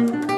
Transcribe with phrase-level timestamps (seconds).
[0.00, 0.29] ¿Qué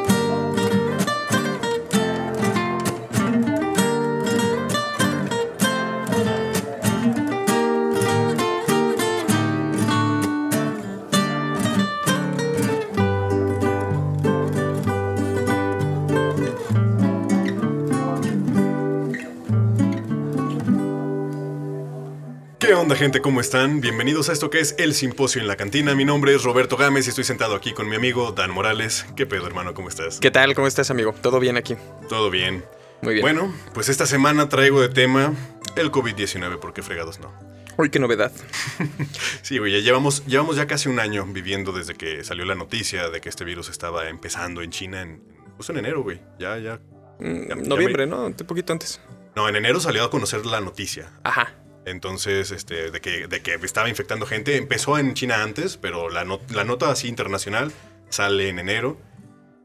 [22.83, 23.21] onda gente?
[23.21, 23.81] ¿Cómo están?
[23.81, 25.95] Bienvenidos a esto que es El Simposio en la Cantina.
[25.95, 29.07] Mi nombre es Roberto Gámez y estoy sentado aquí con mi amigo Dan Morales.
[29.17, 29.73] ¿Qué pedo hermano?
[29.75, 30.19] ¿Cómo estás?
[30.19, 30.55] ¿Qué tal?
[30.55, 31.15] ¿Cómo estás, amigo?
[31.23, 31.77] ¿Todo bien aquí?
[32.09, 32.65] Todo bien.
[33.03, 33.23] Muy bien.
[33.23, 35.33] Bueno, pues esta semana traigo de tema
[35.77, 37.33] el COVID-19, porque fregados no.
[37.79, 38.33] Uy, qué novedad.
[39.43, 43.11] Sí, güey, ya llevamos, llevamos ya casi un año viviendo desde que salió la noticia
[43.11, 45.23] de que este virus estaba empezando en China en,
[45.57, 46.21] justo en enero, güey.
[46.39, 46.81] Ya, ya.
[47.21, 48.27] Mm, Ya- ya Noviembre, ¿no?
[48.27, 49.01] Un poquito antes.
[49.35, 51.11] No, en enero salió a conocer la noticia.
[51.25, 51.55] Ajá.
[51.85, 54.57] Entonces, este, de que, de que estaba infectando gente.
[54.57, 57.73] Empezó en China antes, pero la, no- la nota así internacional
[58.09, 58.97] sale en enero.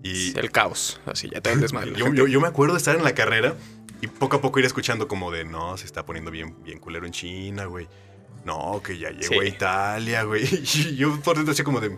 [0.03, 0.99] Y El caos.
[1.05, 1.93] Así, ya te desmadre.
[1.95, 3.55] yo, yo- yo me acuerdo de estar en la carrera
[4.01, 7.05] y poco a poco ir escuchando como de, no, se está poniendo bien, bien culero
[7.05, 7.87] en China, güey.
[8.45, 9.39] No, que ya llegó Sí.
[9.39, 10.43] a Italia, güey.
[10.75, 11.97] Y yo por dentro así como de,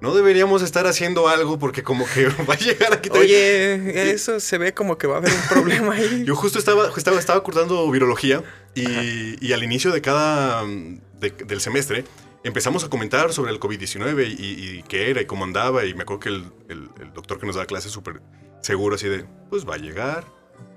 [0.00, 3.08] no deberíamos estar haciendo algo porque como que va a llegar aquí.
[3.08, 3.88] también".
[3.88, 6.22] Oye, eso se ve como que va a haber un problema ahí.
[6.26, 8.42] Yo justo estaba, estaba, estaba cursando virología
[8.74, 12.04] y, y al inicio de cada de- del semestre
[12.44, 15.84] empezamos a comentar sobre el COVID-19 y, y qué era y cómo andaba.
[15.84, 18.22] Y me acuerdo que el, el- el doctor que nos daba clases súper
[18.62, 20.24] seguro así de, pues va a llegar,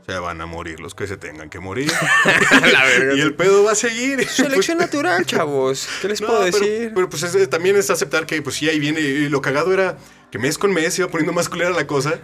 [0.06, 1.92] se van a morir los que se tengan que morir.
[2.72, 3.16] La verga.
[3.16, 4.28] y el pedo va a seguir.
[4.30, 5.88] Selección natural, chavos.
[6.02, 6.92] ¿Qué les No, puedo pero- decir?
[6.94, 9.00] Pero, pues es- también es aceptar que pues sí, ahí viene.
[9.00, 9.98] Y lo cagado era
[10.32, 12.20] que mes con mes iba poniendo más culera la cosa.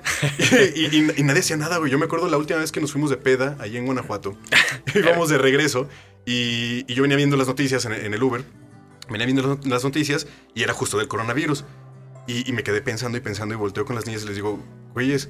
[0.76, 1.92] Y, y- y nadie hacía nada, güey.
[1.92, 4.38] Yo me acuerdo la última vez que nos fuimos de peda allí en Guanajuato.
[4.94, 5.88] Íbamos de regreso
[6.26, 8.44] y, y yo venía viendo las noticias en, en el Uber.
[9.10, 11.64] Venía viendo las, las noticias y era justo del coronavirus.
[12.28, 14.64] Y, y me quedé pensando y pensando y volteo con las niñas y les digo,
[14.94, 15.30] güeyes,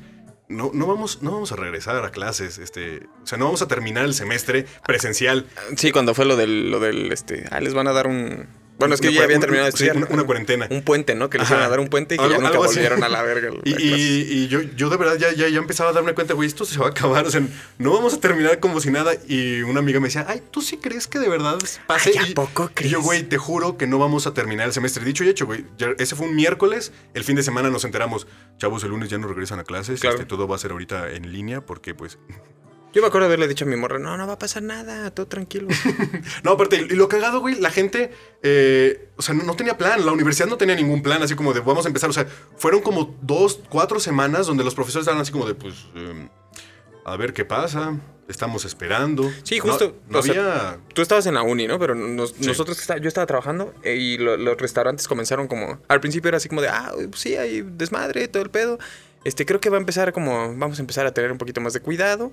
[0.49, 2.57] no, no, vamos, no vamos a regresar a clases.
[2.57, 5.45] Este, o sea, no vamos a terminar el semestre presencial.
[5.77, 7.45] Sí, cuando fue lo del, lo del, este...
[7.51, 8.47] Ah, les van a dar un...
[8.79, 9.97] Bueno, es que ya un- terminado de sí, estudiar.
[9.97, 10.67] una- una cuarentena.
[10.69, 11.29] Un puente, ¿no?
[11.29, 13.21] Que les iban a dar un puente y que Algo- ya nunca volvieron a la
[13.21, 13.49] verga.
[13.65, 16.33] Y, la y- y yo, yo de verdad ya, ya, ya empezaba a darme cuenta,
[16.33, 17.25] güey, esto se va a acabar.
[17.27, 17.41] O sea,
[17.77, 19.13] no vamos a terminar como si nada.
[19.27, 21.57] Y una amiga me decía, ay, ¿tú sí crees que de verdad
[21.87, 22.13] pase?
[22.17, 23.03] Ay, ¿a poco Y yo, crees?
[23.03, 25.03] güey, te juro que no vamos a terminar el semestre.
[25.03, 25.65] Dicho y hecho, güey.
[25.97, 26.91] ese fue un miércoles.
[27.13, 29.99] El fin de semana nos enteramos, chavos, el lunes ya no regresan a clases.
[29.99, 30.15] Claro.
[30.15, 32.17] este, todo va a ser ahorita en línea porque, pues...
[32.91, 35.11] Yo me acuerdo de haberle dicho a mi morra, no, no va a pasar nada,
[35.11, 35.67] todo tranquilo.
[36.43, 38.11] No, aparte, y lo cagado, güey, la gente,
[38.41, 41.53] eh, o sea, no, no tenía plan, la universidad no tenía ningún plan, así como
[41.53, 42.25] de vamos a empezar, o sea,
[42.57, 46.29] fueron como dos, cuatro semanas donde los profesores estaban así como de, pues, eh,
[47.05, 47.95] a ver qué pasa,
[48.27, 49.29] estamos esperando.
[49.43, 50.79] Sí, justo, No, sea, había...
[50.93, 51.77] Tú estabas en la uni, ¿no?
[51.79, 52.45] Pero nos- Sí.
[52.47, 55.79] nosotros, yo estaba trabajando eh, y lo- los restaurantes comenzaron como...
[55.87, 58.77] Al principio era así como de, ah, pues sí, hay desmadre, todo el pedo.
[59.25, 61.73] Este, creo que va a empezar como, vamos a empezar a tener un poquito más
[61.73, 62.31] de cuidado.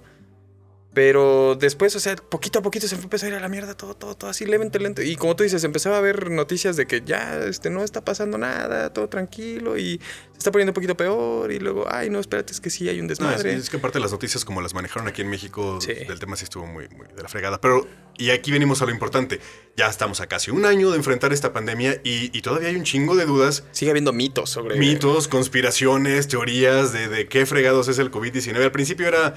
[0.97, 3.93] Pero después, o sea, poquito a poquito se empezó a ir a la mierda todo,
[3.95, 5.03] todo, todo así, lento, lento.
[5.03, 8.39] Y como tú dices, empezaba a haber noticias de que ya este, no está pasando
[8.39, 10.01] nada, todo tranquilo y
[10.33, 11.53] se está poniendo un poquito peor.
[11.53, 13.55] Y luego, ay, no, espérate, es que sí hay un No, es, desmadre.
[13.57, 15.93] es que aparte las noticias como las manejaron aquí en México, Sí.
[15.93, 17.61] del tema sí estuvo muy, muy de la fregada.
[17.61, 17.87] Pero,
[18.17, 19.39] y aquí venimos a lo importante,
[19.77, 22.85] ya estamos a casi un año de enfrentar esta pandemia y, y todavía hay un
[22.85, 24.79] chingo de dudas Sigue habiendo mitos sobre...
[24.79, 28.63] mitos, conspiraciones, teorías de, de qué fregados es el COVID-19.
[28.63, 29.35] Al principio era.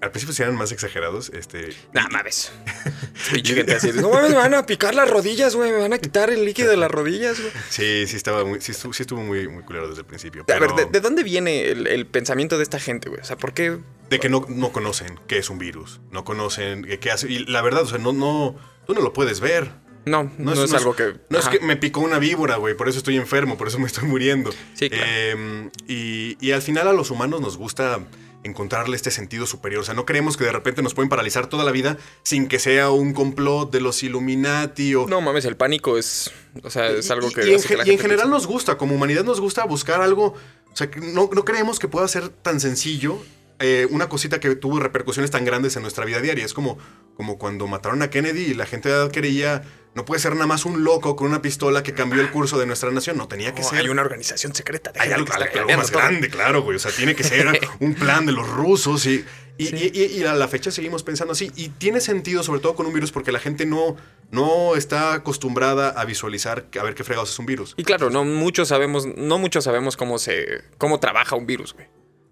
[0.00, 1.30] Al principio sí eran más exagerados.
[1.30, 1.70] Este.
[1.92, 2.52] Nah, mames.
[3.32, 3.92] Pinche gente así.
[3.94, 5.72] No mames, me van a picar las rodillas, güey.
[5.72, 7.52] Me van a quitar el líquido de las rodillas, güey.
[7.70, 8.60] Sí, sí estaba muy.
[8.60, 10.44] Sí estuvo, sí estuvo muy, muy culero desde el principio.
[10.54, 13.20] A ver, ¿de, de dónde viene el, el pensamiento de esta gente, güey?
[13.20, 13.78] O sea, ¿por qué?
[14.10, 16.00] de que no, no conocen qué es un virus.
[16.10, 17.30] No conocen qué, hace.
[17.30, 18.56] Y la verdad, o sea, no, no.
[18.86, 19.70] Tú no lo puedes ver.
[20.04, 21.14] No, no, es, algo que.
[21.30, 21.50] No Ajá.
[21.50, 24.04] es que me picó una víbora, güey, por eso estoy enfermo, por eso me estoy
[24.04, 24.52] muriendo.
[24.74, 25.04] Sí, claro.
[25.08, 27.98] Eh, y, y al final a los humanos nos gusta
[28.46, 29.82] encontrarle este sentido superior.
[29.82, 32.58] O sea, no creemos que de repente nos pueden paralizar toda la vida sin que
[32.58, 35.06] sea un complot de los Illuminati o...
[35.06, 36.30] No mames, el pánico es.
[36.62, 37.46] O sea, es algo que.
[37.46, 40.00] Y, y en, que la y en general nos gusta, como humanidad nos gusta buscar
[40.00, 40.34] algo...
[40.72, 43.18] O sea, no, no creemos que pueda ser tan sencillo
[43.58, 46.44] eh, una cosita que tuvo repercusiones tan grandes en nuestra vida diaria.
[46.44, 46.78] Es como,
[47.16, 49.62] como cuando mataron a Kennedy y la gente creía...
[49.96, 52.66] No puede ser nada más un loco con una pistola que cambió el curso de
[52.66, 53.16] nuestra nación.
[53.16, 53.78] No, tenía que No, ser...
[53.80, 54.92] hay una organización secreta.
[54.98, 55.98] Hay algo, está más todo.
[56.02, 56.76] grande, claro, güey.
[56.76, 59.24] O sea, tiene que ser un plan de los rusos y,
[59.56, 59.90] y, Sí.
[59.94, 61.50] y- y a la fecha seguimos pensando así.
[61.56, 63.96] Y tiene sentido, sobre todo con un virus, porque la gente no,
[64.30, 67.72] no está acostumbrada a visualizar a ver qué fregados es un virus.
[67.78, 71.86] Y claro, no muchos sabemos, no muchos sabemos cómo se, cómo trabaja un virus, güey.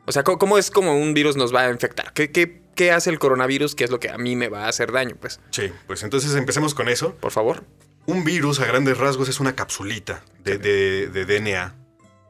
[0.07, 2.13] O sea, ¿cómo, cómo es como un virus nos va a infectar?
[2.13, 3.75] ¿Qué, qué, qué hace el coronavirus?
[3.75, 5.17] ¿Qué es lo que a mí me va a hacer daño?
[5.21, 7.15] Pues, Sí, pues entonces empecemos con eso.
[7.17, 7.65] por favor.
[8.07, 11.75] Un virus, a grandes rasgos, es una capsulita de, de- de DNA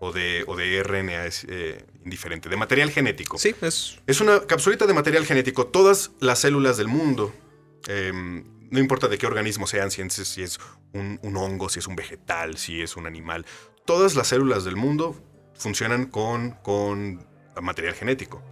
[0.00, 3.38] o de, o de RNA, es eh, indiferente, de material genético.
[3.38, 3.98] Sí, es...
[4.06, 5.66] Es una capsulita de material genético.
[5.66, 7.34] Todas las células del mundo,
[7.88, 10.58] em, no importa de qué organismo sean, si es, si es
[10.92, 13.44] un, un hongo, si es un vegetal, si es un animal,
[13.84, 15.16] todas las células del mundo
[15.56, 17.26] funcionan con, con
[17.60, 18.42] material genético.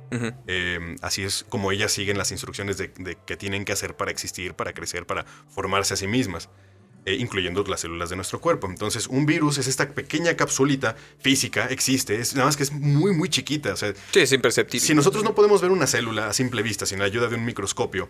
[0.47, 4.11] Eh, así es como ellas siguen las instrucciones de, de qué tienen que hacer para
[4.11, 6.49] existir, para crecer, para formarse a sí mismas,
[7.05, 8.69] eh, incluyendo las células de nuestro cuerpo.
[8.69, 13.13] Entonces, un virus es esta pequeña capsulita física, existe, es, nada más que es muy,
[13.13, 13.73] muy chiquita.
[13.73, 14.87] O sea, Sí, es imperceptible.
[14.87, 17.45] si nosotros no podemos ver una célula a simple vista sin la ayuda de un
[17.45, 18.09] microscopio,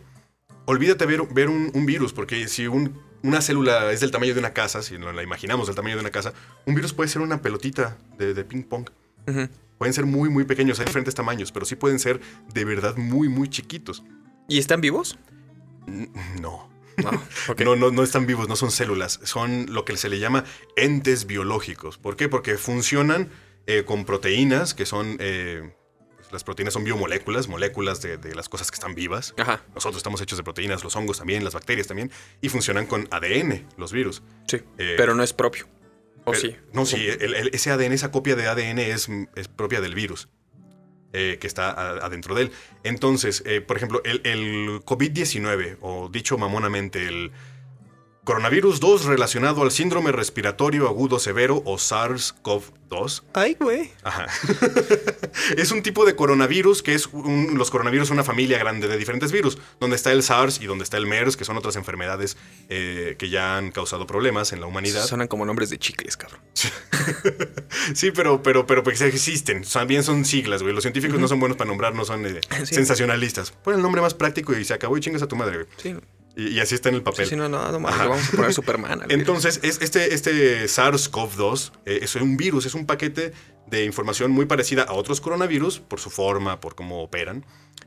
[0.66, 4.40] olvídate ver, ver un, un virus, porque si un- una célula es del tamaño de
[4.40, 6.32] una casa, si nos la imaginamos del tamaño de una casa,
[6.66, 8.88] un virus puede ser una pelotita de, de ping pong.
[9.26, 9.48] Ujú.
[9.82, 12.20] Pueden ser muy, muy pequeños, hay diferentes tamaños, pero sí pueden ser
[12.54, 14.04] de verdad muy, muy chiquitos.
[14.48, 15.18] ¿Y están vivos?
[15.88, 16.08] N-
[16.40, 16.70] No.
[17.02, 17.10] No.
[17.48, 17.60] ok.
[17.62, 20.44] No, no, no están vivos, no son células, son lo que se le llama
[20.76, 21.98] entes biológicos.
[21.98, 22.28] ¿Por qué?
[22.28, 23.28] Porque funcionan
[23.66, 25.16] eh, con proteínas, que son...
[25.18, 25.74] eh,
[26.14, 29.34] pues, las proteínas son biomoléculas, moléculas de, de las cosas que están vivas.
[29.36, 33.08] Ajá, Nosotros estamos hechos de proteínas, los hongos también, las bacterias también, y funcionan con
[33.10, 34.22] ADN, los virus.
[34.46, 34.58] sí.
[34.78, 35.66] Eh, pero no es propio.
[36.24, 36.56] ¿O Pero- sí?
[36.72, 40.28] No, sí, el- el- ese ADN, esa copia de ADN es, es propia del virus
[41.14, 41.70] eh, que está
[42.04, 42.52] adentro de él.
[42.84, 47.32] Entonces, eh, por ejemplo, el, el COVID-19, o dicho mamonamente, el
[48.24, 53.22] coronavirus 2 relacionado al síndrome respiratorio agudo severo o SARS-CoV-2.
[53.34, 53.90] Ay, güey.
[54.04, 54.26] Ajá.
[55.56, 58.96] es un tipo de coronavirus que es un- los coronavirus son una familia grande de
[58.96, 62.36] diferentes virus, donde está el SARS y donde está el MERS, que son otras enfermedades
[62.68, 65.04] eh, que ya han causado problemas en la humanidad.
[65.04, 66.40] Sonan como nombres de chicles, cabrón.
[67.94, 69.64] Sí, pero, pero, pero pues existen.
[69.64, 70.72] También son siglas, güey.
[70.74, 72.74] Los científicos no son buenos para nombrar, no son eh, Sí.
[72.76, 73.50] sensacionalistas.
[73.50, 75.66] Pon el nombre más práctico y se acabó y chingas a tu madre, güey.
[75.78, 75.96] Sí.
[76.36, 77.26] Y, y así está en el papel.
[77.26, 79.02] sí, no, no, vamos a poner Superman.
[79.10, 83.32] Entonces, es, este, este SARS-CoV-2 eh, es un virus, es un paquete
[83.66, 87.44] de información muy parecida a otros coronavirus por su forma, por cómo operan.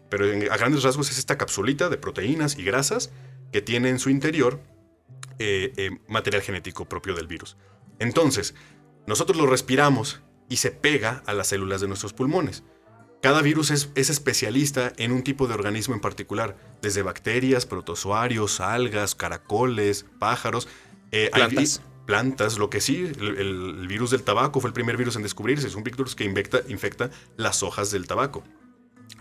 [0.10, 3.12] Pero en- a grandes rasgos es esta capsulita de proteínas y grasas
[3.52, 4.60] que tiene en su interior
[5.40, 7.58] eh, eh, material genético propio del virus.
[8.00, 8.54] Entonces,
[9.08, 12.64] nosotros lo respiramos y se pega a las células de nuestros pulmones.
[13.22, 18.60] Cada virus es, es especialista en un tipo de organismo en particular, desde bacterias, protozoarios,
[18.60, 20.68] algas, caracoles, pájaros.
[21.12, 21.82] eh, hay Plantas.
[22.06, 25.74] plantas, lo que sí, el, virus del tabaco fue el primer virus en descubrirse, es
[25.76, 28.44] un virus que infecta, infecta las hojas del tabaco.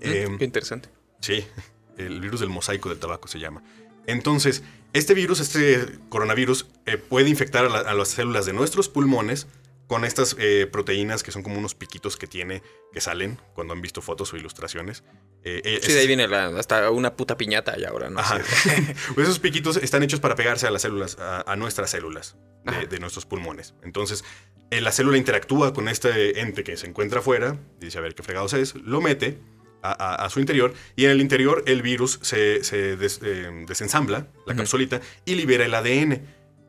[0.00, 0.16] virus.
[0.16, 0.88] Em, Mm, Qué interesante.
[1.20, 1.46] Sí,
[1.96, 3.62] el virus del mosaico del tabaco se llama.
[4.06, 4.62] Entonces,
[4.92, 9.46] este virus, este coronavirus, eh, puede infectar a, la- a las células de nuestros pulmones
[9.86, 13.82] con estas eh, proteínas que son como unos piquitos que tiene, que salen cuando han
[13.82, 15.04] visto fotos o ilustraciones.
[15.42, 18.40] Eh, eh, Sí, de ahí viene la- hasta una puta piñata y ahora no Ajá.
[19.14, 22.86] Pues esos piquitos están hechos para pegarse a las células, a, a nuestras células de,
[22.86, 23.74] de nuestros pulmones.
[23.82, 24.24] Entonces,
[24.70, 28.54] la célula interactúa con este ente que se encuentra afuera, dice a ver qué fregados
[28.54, 29.38] es, lo mete
[29.82, 33.20] a, a- a su interior y en el interior el virus se, se des-
[33.66, 36.22] desensambla, la capsulita, y libera el ADN.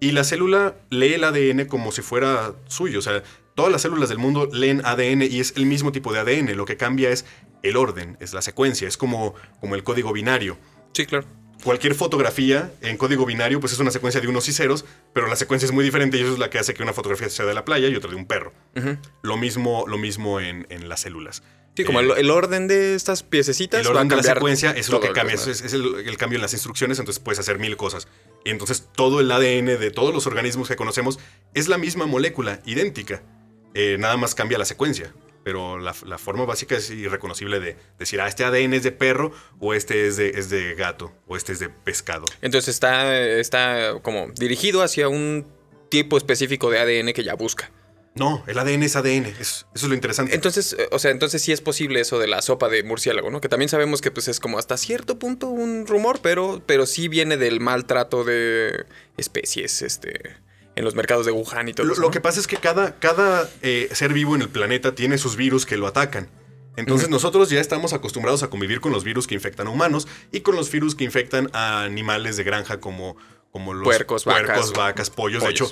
[0.06, 3.00] Y la célula lee el ADN como si fuera suyo.
[3.00, 3.24] O sea,
[3.56, 6.56] todas las células del mundo leen ADN y es el mismo tipo de ADN.
[6.56, 7.26] Lo que cambia es
[7.64, 10.58] el orden, es la secuencia, es como, como el código binario
[10.94, 11.26] Sí, claro.
[11.64, 15.36] cualquier fotografía en código binario pues es una secuencia de unos y ceros, pero la
[15.36, 17.56] secuencia es muy diferente y eso es la que hace que una fotografía sea de
[17.56, 18.54] la playa y otra de un perro.
[19.24, 21.42] Lo mismo, lo mismo en, en las células.
[21.76, 24.24] Sí, como Eh, el, el orden de estas piececitas el va a orden de la
[24.24, 25.68] secuencia es lo que cambia, es, desmadre.
[25.68, 28.08] es el, el cambio en las instrucciones, entonces puedes hacer mil cosas.
[28.46, 31.20] Y entonces todo el ADN de todos los organismos que conocemos
[31.54, 33.24] es la misma molécula, idéntica.
[33.74, 35.12] Eh, nada más cambia la secuencia.
[35.44, 39.32] Pero la, la forma básica es irreconocible de decir, ah, este ADN es de perro,
[39.60, 42.26] o este es de, es de gato, o este es de pescado.
[42.42, 45.46] Entonces está, está como dirigido hacia un
[45.90, 47.72] tipo específico de ADN que ya busca.
[48.16, 50.34] No, el ADN es ADN, es- eso es lo interesante.
[50.36, 53.42] Entonces, eh, o sea, entonces sí es posible eso de la sopa de murciélago, ¿no?
[53.42, 57.10] Que también sabemos que pues es como hasta cierto punto un rumor, pero, pero sí
[57.10, 58.86] viene del maltrato de
[59.18, 60.38] especies, este,
[60.76, 62.02] en los mercados de Wuhan y todo Lo, eso.
[62.02, 65.36] lo que pasa es que cada, cada eh, ser vivo en el planeta tiene sus
[65.36, 66.30] virus que lo atacan.
[66.78, 70.42] Entonces nosotros ya estamos acostumbrados a convivir con los virus que infectan a humanos y
[70.42, 73.16] con los virus que infectan a animales de granja como,
[73.52, 75.42] como los Puercos, vacas, vacas, pollos.
[75.44, 75.72] De hecho.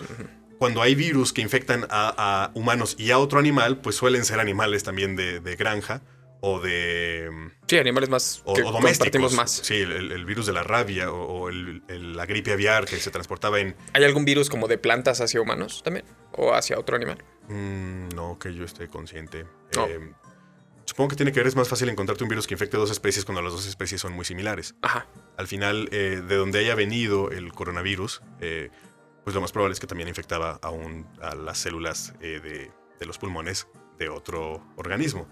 [0.59, 2.13] Cuando hay virus que infectan a,
[2.45, 6.01] a humanos y a otro animal, pues suelen ser animales también de, de granja
[6.45, 7.29] o de...
[7.67, 9.33] Sí, animales más O, que o domésticos.
[9.33, 9.49] más.
[9.51, 12.85] Sí, el, el- el virus de la rabia o, o el- el- la gripe aviar
[12.85, 13.75] que se transportaba en...
[13.93, 16.05] ¿Hay algún virus como de plantas hacia humanos también?
[16.33, 17.23] ¿O hacia otro animal?
[17.47, 19.45] Mm, no, que yo esté consciente.
[19.75, 19.85] No.
[19.87, 20.11] Eh,
[20.85, 23.23] supongo que tiene que ver, es más fácil encontrarte un virus que infecte dos especies
[23.23, 24.75] cuando las dos especies son muy similares.
[24.81, 25.07] Ajá.
[25.37, 28.69] Al final, eh, de donde haya venido el coronavirus, eh,
[29.23, 33.05] pues lo más probable es que también infectaba aún a las células eh, de, de
[33.05, 33.67] los pulmones
[33.99, 35.27] de otro organismo,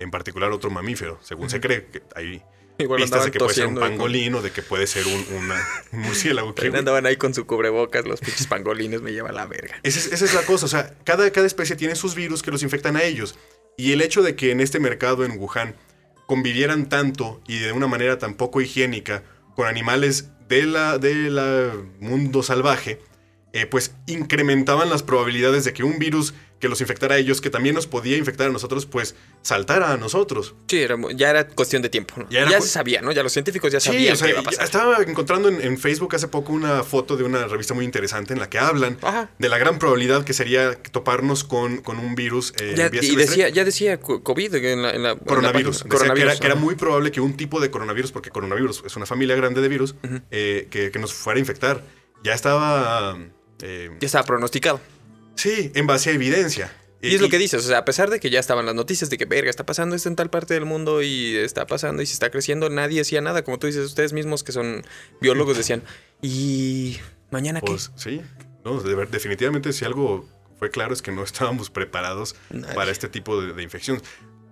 [0.00, 1.86] en particular otro mamífero, según se cree.
[1.86, 2.42] que hay
[2.78, 5.66] Igual pistas de que puede ser un pangolín o de que puede ser un, una-
[5.92, 6.54] un murciélago.
[6.54, 9.76] que- andaban ahí con su cubrebocas, los pinches pangolines me lleva a la verga.
[9.82, 12.50] Esa es, esa es la cosa, o sea, cada, cada especie tiene sus virus que
[12.50, 13.38] los infectan a ellos.
[13.78, 15.74] Y el hecho de que en este mercado en Wuhan
[16.26, 19.22] convivieran tanto y de una manera tan poco higiénica
[19.54, 23.00] con animales de la, de la mundo salvaje,
[23.56, 27.50] eh, pues incrementaban las probabilidades de que un virus que los infectara a ellos, que
[27.50, 30.54] también nos podía infectar a nosotros, pues saltara a nosotros.
[30.68, 32.14] Sí, era ya era cuestión de tiempo.
[32.16, 32.26] ¿no?
[32.30, 33.12] Ya era se sabía, ¿no?
[33.12, 34.64] Ya los científicos ya Sí, sabían o sea, qué iba a ya pasar.
[34.64, 38.40] estaba encontrando en, en Facebook hace poco una foto de una revista muy interesante en
[38.40, 39.28] la que hablan Ajá.
[39.38, 42.54] de la gran probabilidad que sería toparnos con, con un virus.
[42.58, 45.24] eh, Ya- vía y decía, ya decía co- COVID en la, en la- en la
[45.26, 45.82] Coronavirus.
[45.84, 46.62] que, era, que era ajá.
[46.62, 49.94] muy probable que un tipo de coronavirus, porque coronavirus es una familia grande de virus,
[50.30, 51.82] eh, que, que nos fuera a infectar.
[52.24, 53.18] Ya estaba.
[53.62, 54.80] Eh, Ya estaba pronosticado.
[55.34, 56.72] sí, en base a evidencia.
[57.02, 59.10] Y es lo que dices, o sea, a pesar de que ya estaban las noticias
[59.10, 62.06] de que, verga, está pasando esto en tal parte del mundo y está pasando y
[62.06, 63.44] se está creciendo, nadie hacía nada.
[63.44, 64.82] Como tú dices, ustedes mismos que son
[65.20, 65.84] biólogos decían,
[66.22, 66.96] ¿y
[67.30, 67.66] mañana qué?
[67.66, 68.22] Pues sí.
[68.64, 72.74] No, definitivamente, si algo fue claro es que no estábamos preparados Nadie.
[72.74, 74.02] para este tipo de, de infección.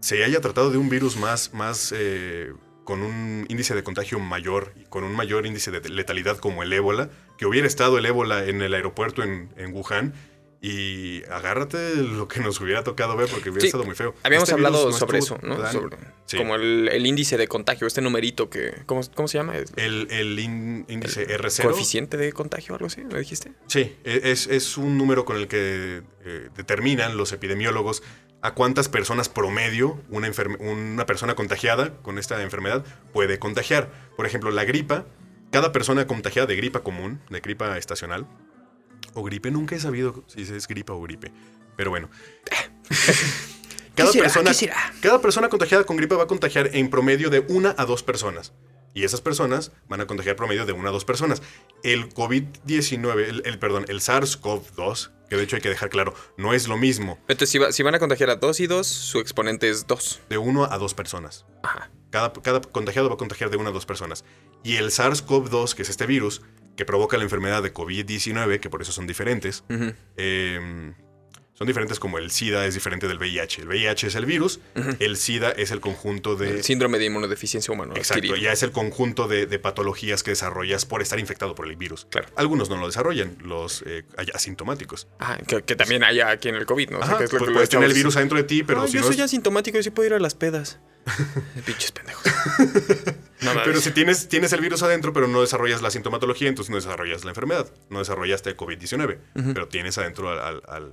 [0.01, 2.53] Se haya tratado de un virus más, más eh,
[2.85, 6.73] con un índice de contagio mayor y con un mayor índice de letalidad como el
[6.73, 10.15] ébola, que hubiera estado el ébola en el aeropuerto en, en Wuhan.
[10.67, 14.15] Y agárrate lo que nos hubiera tocado ver porque hubiera Sí, estado muy feo.
[14.23, 15.57] Habíamos Este hablado no sobre eso, ¿no?
[15.71, 16.39] Sobre, Sí.
[16.39, 18.73] Como el, el índice de contagio, este numerito que...
[18.87, 19.57] ¿Cómo, cómo se llama?
[19.77, 21.65] El, el ín- índice R0.
[21.65, 23.03] ¿Coeficiente de contagio o algo así?
[23.05, 23.53] ¿Me dijiste?
[23.67, 28.03] Sí, e- es, es un número con el que eh, determinan los epidemiólogos
[28.45, 32.85] a cuántas personas promedio una, una persona contagiada con esta enfermedad
[33.15, 33.91] puede contagiar.
[34.19, 35.07] Por ejemplo, la gripa,
[35.51, 38.27] cada persona contagiada de gripa común, de gripa estacional,
[39.15, 41.33] o gripe, nunca he sabido si es gripa o gripe,
[41.75, 42.11] pero bueno.
[43.95, 44.25] Cada será?
[44.25, 44.51] persona,
[45.01, 48.53] cada persona contagiada con gripa va a contagiar en promedio de una a dos personas.
[48.95, 51.43] Y esas personas van a contagiar promedio de una a dos personas.
[51.83, 56.55] El COVID-19, el, el- perdón, el SARS-CoV-2, que de hecho hay que dejar claro, no
[56.55, 59.19] es lo mismo Entonces, si, va- si van a contagiar a dos y dos, su
[59.21, 60.21] exponente es dos.
[60.29, 61.45] de uno a dos personas.
[61.63, 61.91] Ajá.
[62.11, 64.25] Cada, cada contagiado va a contagiar de una a dos personas.
[64.63, 66.43] Y el SARS-CoV-2, que es este virus
[66.77, 69.65] que provoca la enfermedad de COVID-19, que por eso son diferentes,
[70.17, 70.95] eh,
[71.55, 73.63] son diferentes como el SIDA es diferente del VIH.
[73.63, 74.61] El VIH es el virus,
[74.99, 76.51] el SIDA es el conjunto de...
[76.51, 77.95] El síndrome de inmunodeficiencia humana.
[77.97, 81.77] Exacto, ya es el conjunto de, de patologías que desarrollas por estar infectado por el
[81.77, 82.07] virus.
[82.11, 82.27] Claro.
[82.37, 84.03] Algunos no lo desarrollan, los eh,
[84.35, 85.07] asintomáticos.
[85.19, 86.99] Ajá, que, que también haya aquí en el COVID, ¿no?
[86.99, 88.63] O sea, Ajá, que es lo pues que puedes tener el virus adentro de ti,
[88.65, 90.81] pero No, si yo no soy es- asintomático y sí puedo ir a las pedas.
[91.67, 92.25] Pinches pendejos.
[93.41, 93.51] No.
[93.63, 97.25] Pero si tienes, tienes el virus adentro, pero no desarrollas la sintomatología, entonces no desarrollas
[97.25, 97.71] la enfermedad.
[97.91, 99.19] No desarrollaste el COVID-19,
[99.53, 100.93] pero tienes adentro al, al- al-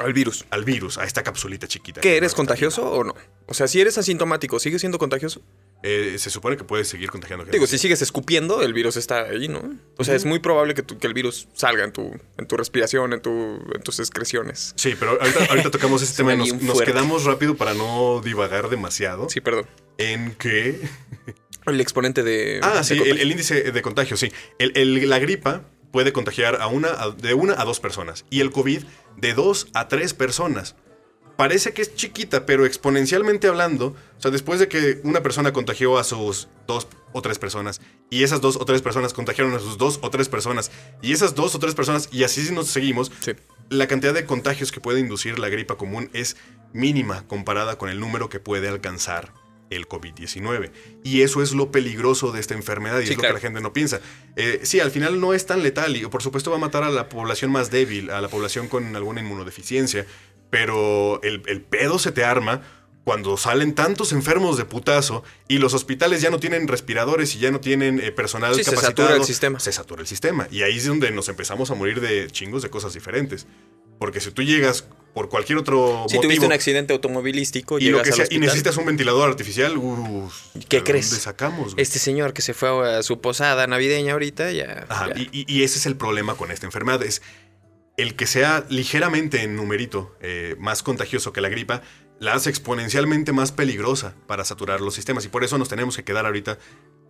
[0.00, 0.44] Al virus.
[0.50, 2.00] al virus, a esta capsulita chiquita.
[2.00, 3.14] ¿Qué que eres contagioso o no?
[3.46, 5.42] O sea, si eres asintomático, ¿sigues siendo contagioso?
[5.82, 7.56] Eh, se supone que puedes seguir contagiando gente.
[7.56, 9.62] Digo, si sigues escupiendo, el virus está ahí, ¿no?
[9.96, 12.56] O sea, es muy probable que, tu- que el virus salga en tu, en tu
[12.56, 14.74] respiración, en, tu, en tus excreciones.
[14.76, 19.28] Sí, pero ahorita, ahorita tocamos ese tema nos, nos quedamos rápido para no divagar demasiado.
[19.30, 19.66] Sí, perdón.
[19.96, 20.80] En que
[21.66, 22.60] El exponente de.
[22.62, 24.30] Ah, de sí, el, índice de contagio, sí.
[24.58, 28.40] El- el- la gripa puede contagiar a una, a- de una a dos personas y
[28.40, 28.84] el COVID
[29.16, 30.76] de dos a tres personas.
[31.36, 33.86] Parece que es chiquita, pero exponencialmente hablando,
[34.18, 37.80] o sea, después de que una persona contagió a sus dos o tres personas
[38.10, 40.70] y esas dos o tres personas contagiaron a sus dos o tres personas
[41.00, 43.32] y esas dos o tres personas y así nos seguimos, Sí.
[43.70, 46.36] la cantidad de contagios que puede inducir la gripa común es
[46.74, 49.32] mínima comparada con el número que puede alcanzar
[49.70, 50.70] el COVID-19.
[51.04, 53.34] Y eso es lo peligroso de esta enfermedad y Sí, es lo claro.
[53.36, 54.00] que la gente no piensa.
[54.36, 56.90] Eh, sí, al final no es tan letal y por supuesto va a matar a
[56.90, 60.06] la población más débil, a la población con alguna inmunodeficiencia,
[60.50, 62.62] pero el, el pedo se te arma
[63.04, 67.50] cuando salen tantos enfermos de putazo y los hospitales ya no tienen respiradores y ya
[67.50, 69.08] no tienen eh, personal Sí, se capacitado.
[69.08, 69.58] satura el sistema.
[69.60, 70.46] Se satura el sistema.
[70.50, 73.46] Y ahí es donde nos empezamos a morir de chingos de cosas diferentes.
[73.98, 78.02] Porque si tú llegas por cualquier otro Si motivo tuviste un accidente automovilístico y, lo
[78.02, 80.34] que sea, y necesitas un ventilador artificial, uff,
[80.68, 81.10] ¿Qué crees?
[81.10, 81.74] ¿Dónde sacamos?
[81.74, 81.82] güey?
[81.82, 84.86] Este señor que se fue a su posada navideña ahorita, ya.
[84.88, 85.28] Ajá, ya.
[85.32, 87.02] y ese es el problema con esta enfermedad.
[87.02, 87.22] Es
[88.00, 91.82] el que sea ligeramente en numerito eh, más contagioso que la gripa,
[92.18, 95.24] la hace exponencialmente más peligrosa para saturar los sistemas.
[95.24, 96.58] Y por eso nos tenemos que quedar ahorita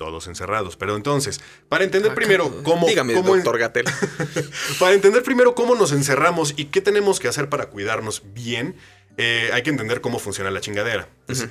[0.00, 0.76] todos encerrados.
[0.78, 2.86] Pero entonces, para entender Ah, primero cómo...
[2.88, 3.84] Dígame, cómo- doctor Gatel.
[4.80, 8.76] Para entender primero cómo nos encerramos y qué tenemos que hacer para cuidarnos bien,
[9.18, 11.06] eh, hay que entender cómo funciona la chingadera.
[11.20, 11.50] Entonces,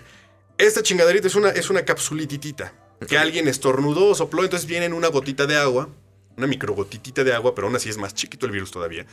[0.57, 2.73] Esta chingaderita es una, es una capsulititita
[3.07, 5.87] que alguien estornudó o sopló, entonces viene en una gotita de agua,
[6.35, 9.05] una microgotitita de agua, pero aún así es más chiquito el virus todavía.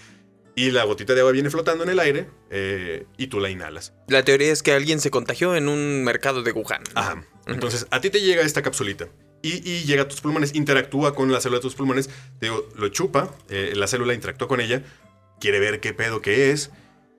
[0.58, 3.92] y la gotita de agua viene flotando en el aire eh, y tú la inhalas.
[4.08, 6.82] La teoría es que alguien se contagió en un mercado de Wuhan.
[6.94, 7.22] Ajá.
[7.46, 9.06] Entonces, a ti te llega esta capsulita
[9.42, 12.68] y, y llega a tus pulmones, interactúa con la célula de tus pulmones, te digo,
[12.76, 14.82] lo chupa, eh, la célula interactúa con ella,
[15.40, 16.70] quiere ver qué pedo que es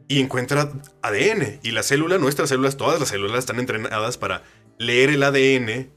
[0.08, 0.72] y encuentra
[1.02, 1.60] ADN.
[1.64, 4.44] Y la célula, nuestras células, todas las células están entrenadas para
[4.78, 5.92] leer el ADN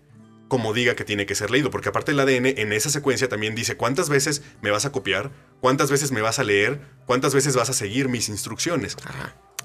[0.51, 3.55] como diga que tiene que ser leído, porque aparte el ADN en esa secuencia también
[3.55, 7.55] dice cuántas veces me vas a copiar, cuántas veces me vas a leer, cuántas veces
[7.55, 8.97] vas a seguir mis instrucciones.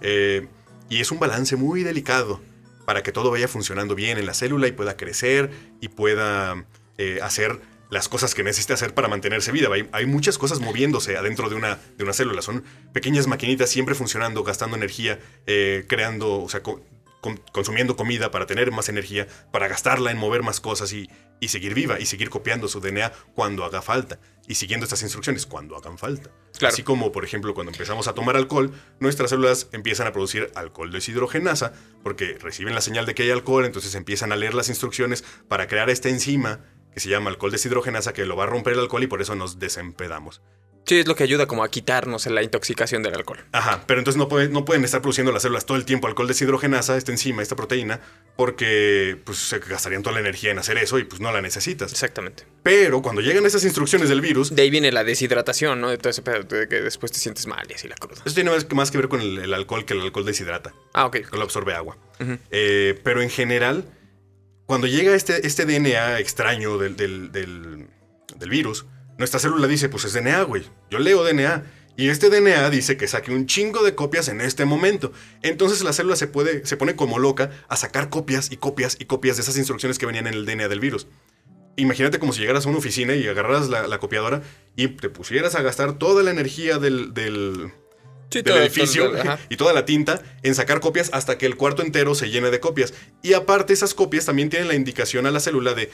[0.01, 0.47] Eh,
[0.87, 2.39] y es un balance muy delicado
[2.85, 5.51] para que todo vaya funcionando bien en la célula y pueda crecer
[5.81, 6.65] y pueda
[6.97, 9.69] eh, hacer las cosas que necesita hacer para mantenerse viva.
[9.91, 12.41] Hay, muchas cosas moviéndose adentro de una, de una célula.
[12.41, 12.63] Son
[12.93, 16.81] pequeñas maquinitas siempre funcionando, gastando energía, eh, creando, o sea, co-
[17.21, 21.49] con- consumiendo comida para tener más energía, para gastarla en mover más cosas y, y
[21.49, 25.75] seguir viva y seguir copiando su DNA cuando haga falta y siguiendo estas instrucciones cuando
[25.75, 26.29] hagan falta.
[26.57, 26.73] Claro.
[26.73, 30.91] Así como, por ejemplo, cuando empezamos a tomar alcohol, nuestras células empiezan a producir alcohol
[30.91, 31.73] deshidrogenasa
[32.03, 35.67] porque reciben la señal de que hay alcohol, entonces empiezan a leer las instrucciones para
[35.67, 36.61] crear esta enzima
[36.93, 39.35] que se llama alcohol deshidrogenasa que lo va a romper el alcohol y por eso
[39.35, 40.41] nos desempedamos.
[40.87, 43.39] Sí, es lo que ayuda como a quitarnos la intoxicación del alcohol.
[43.51, 46.27] Ajá, pero entonces no, puede- no pueden estar produciendo las células todo el tiempo alcohol
[46.27, 48.01] deshidrogenasa, esta enzima, esta proteína,
[48.35, 51.91] porque pues se gastarían toda la energía en hacer eso y pues no la necesitas.
[51.91, 52.43] Exactamente.
[52.61, 55.89] Pero cuando llegan esas instrucciones del virus, De ahí viene la deshidratación, ¿no?
[55.89, 58.21] De todo ese pedo de que después te sientes mal y así la cruda.
[58.23, 61.17] eso tiene más, que ver con el, el alcohol que el alcohol deshidrata, Ah, ok.
[61.31, 61.97] que lo absorbe agua.
[62.51, 63.85] Eh, pero en general,
[64.67, 67.87] cuando llega este, este DNA extraño del, del- del-
[68.37, 68.85] del virus,
[69.17, 70.63] nuestra célula dice, pues es DNA, güey.
[70.89, 71.63] Yo leo DNA.
[71.97, 75.13] Y este DNA dice que saque un chingo de copias en este momento.
[75.43, 79.05] Entonces la célula se, puede, se pone como loca a sacar copias y copias y
[79.05, 81.07] copias de esas instrucciones que venían en el DNA del virus.
[81.77, 84.41] Imagínate como si llegaras a una oficina y agarraras la, la copiadora
[84.75, 87.71] y te pusieras a gastar toda la energía del, del,
[88.29, 91.55] Sí, del todo- edificio todo- y toda la tinta en sacar copias hasta que el
[91.55, 92.93] cuarto entero se llene de copias.
[93.23, 95.89] Y aparte esas copias también tienen la indicación a la célula de,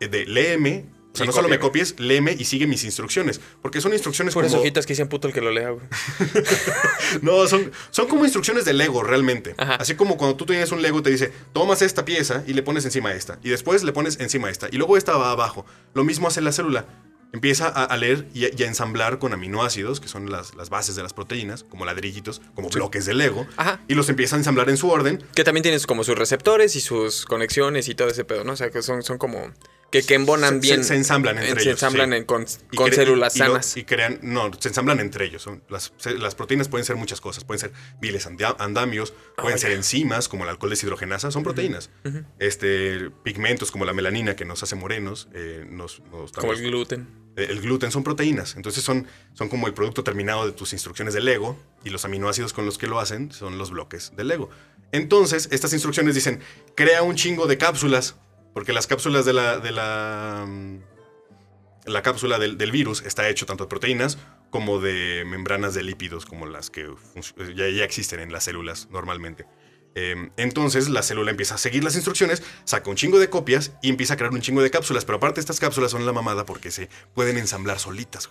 [0.00, 3.40] de léeme, o sea, Y no solo me copies, léeme y sigue mis instrucciones.
[3.62, 4.62] Porque son instrucciones Puras como...
[4.62, 5.84] hojitas que dicen puto el que lo lea, güey.
[7.22, 9.54] No, son, son como instrucciones de Lego realmente.
[9.58, 9.74] Ajá.
[9.74, 12.84] Así como cuando tú tienes un Lego te dice, tomas esta pieza y le pones
[12.84, 13.38] encima esta.
[13.42, 14.68] Y después le pones encima esta.
[14.70, 15.66] Y luego esta va abajo.
[15.94, 16.86] Lo mismo hace la célula.
[17.32, 20.68] Empieza a, a leer y a, y a ensamblar con aminoácidos, que son las, las
[20.68, 23.46] bases de las proteínas, como ladrillitos, como bloques de Lego.
[23.56, 23.80] Ajá.
[23.86, 25.22] Y los empieza a ensamblar en su orden.
[25.34, 28.52] Que también tienes como sus receptores y sus conexiones y todo ese pedo, ¿no?
[28.52, 29.52] O sea, que son, son como...
[29.90, 30.82] Que, que embonan Se- bien.
[30.84, 32.16] se- se ensamblan entre Se ellos, ensamblan sí.
[32.18, 32.46] en- con,
[32.92, 33.76] células y- sanas.
[33.76, 35.48] Y crean, no, se ensamblan entre ellos.
[35.68, 37.42] Las, se- las proteínas pueden ser muchas cosas.
[37.44, 41.90] Pueden ser viles anda- andamios, pueden ser enzimas, como el alcohol deshidrogenasa, son proteínas.
[42.38, 47.08] este, pigmentos como la melanina que nos hace morenos, eh, nos, nos como el gluten.
[47.36, 48.54] eh, el gluten son proteínas.
[48.56, 52.52] Entonces son, son como el producto terminado de tus instrucciones de Lego y los aminoácidos
[52.52, 54.50] con los que lo hacen son los bloques de Lego.
[54.92, 56.40] Entonces, estas instrucciones dicen,
[56.74, 58.16] crea un chingo de cápsulas,
[58.52, 59.58] porque las cápsulas de la...
[59.58, 60.78] De la mm,
[61.86, 64.18] la cápsula del, virus está hecho tanto de proteínas
[64.50, 68.88] como de membranas de lípidos, como las que func- ya, ya existen en las células
[68.90, 69.46] normalmente.
[69.94, 73.88] Eh, entonces la célula empieza a seguir las instrucciones, saca un chingo de copias y
[73.88, 75.06] empieza a crear un chingo de cápsulas.
[75.06, 78.30] Pero aparte estas cápsulas son la mamada porque se pueden ensamblar solitas.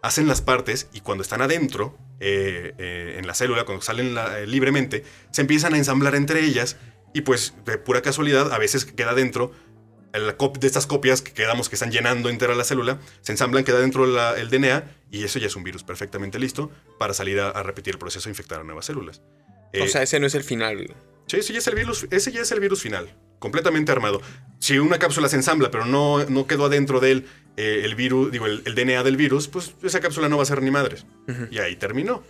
[0.00, 4.46] Hacen las partes y cuando están adentro, eh, eh, en la célula, cuando salen eh,
[4.46, 6.76] libremente, se empiezan a ensamblar entre ellas
[7.16, 9.52] y pues de pura casualidad a veces queda dentro
[10.12, 13.64] la cop- de estas copias que quedamos que están llenando entera la célula, se ensamblan,
[13.64, 17.38] queda dentro la- el DNA y eso ya es un virus perfectamente listo para salir
[17.40, 19.20] a, a repetir el proceso e infectar a nuevas células.
[19.20, 20.94] o Eh, sea, ese no es el final.
[21.26, 23.08] Sí, ese ya es el virus, ese ya es el virus final,
[23.40, 24.22] completamente armado.
[24.58, 27.26] Si una cápsula se ensambla, pero no, no quedó adentro de él
[27.58, 30.46] eh, el virus, digo, el, el DNA del virus, pues esa cápsula no va a
[30.46, 31.04] ser ni madres.
[31.50, 32.22] Y ahí terminó.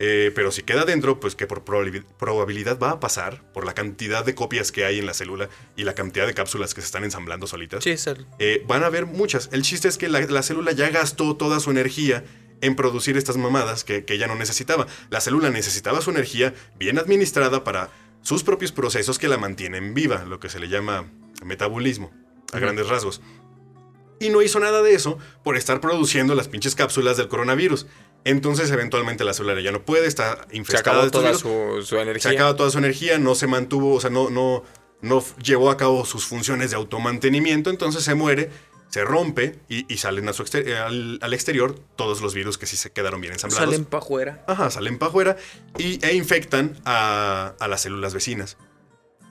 [0.00, 3.74] Eh, pero si queda dentro, pues que por probabil- probabilidad va a pasar por la
[3.74, 6.86] cantidad de copias que hay en la célula y la cantidad de cápsulas que se
[6.86, 7.82] están ensamblando solitas.
[7.82, 7.96] Sí.
[8.38, 9.48] Eh, van a haber muchas.
[9.52, 12.24] El chiste es que la, la célula ya gastó toda su energía
[12.60, 14.86] en producir estas mamadas que, que ella no necesitaba.
[15.10, 17.90] La célula necesitaba su energía bien administrada para
[18.22, 21.10] sus propios procesos que la mantienen viva, lo que se le llama
[21.44, 22.12] metabolismo,
[22.52, 23.20] a grandes rasgos.
[24.20, 27.86] Y no hizo nada de eso por estar produciendo las pinches cápsulas del coronavirus.
[28.24, 31.82] Entonces, eventualmente, la célula ya no puede, está Se infestada acabó de estos toda su,
[31.86, 32.30] su energía.
[32.30, 34.64] se acaba toda su energía, no se mantuvo, o sea, no, no,
[35.00, 38.50] no llevó a cabo sus funciones de automantenimiento, entonces se muere,
[38.88, 42.66] se rompe y, y salen a su exter- al, al exterior todos los virus que
[42.66, 43.66] sí se quedaron bien ensamblados.
[43.70, 44.44] Salen pa' afuera.
[44.46, 45.36] Ajá, salen para afuera
[45.78, 48.56] y, e infectan a, a las células vecinas.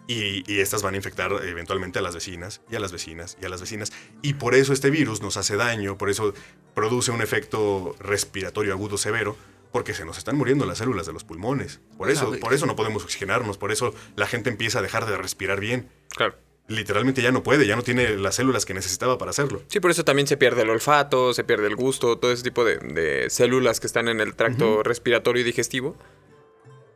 [0.07, 3.45] Y, y estas van a infectar eventualmente a las vecinas y a las vecinas y
[3.45, 3.91] a las vecinas.
[4.21, 6.33] Y por eso este virus nos hace daño, por eso
[6.73, 9.35] produce un efecto respiratorio agudo severo,
[9.71, 11.81] Porque se nos están muriendo las células de los pulmones.
[11.97, 15.17] Por eso, por eso no podemos oxigenarnos, por eso la gente empieza a dejar de
[15.17, 15.89] respirar bien.
[16.15, 16.35] Claro.
[16.69, 19.61] Literalmente ya no puede, ya no tiene las células que necesitaba para hacerlo.
[19.67, 22.63] Sí, por eso también se pierde el olfato, se pierde el gusto, todo ese tipo
[22.65, 25.95] de, de células que están en el tracto respiratorio y digestivo.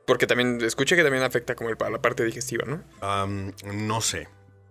[0.05, 2.83] Porque también, escuché que también afecta como el- a la parte digestiva, ¿no?
[3.73, 4.27] No sé.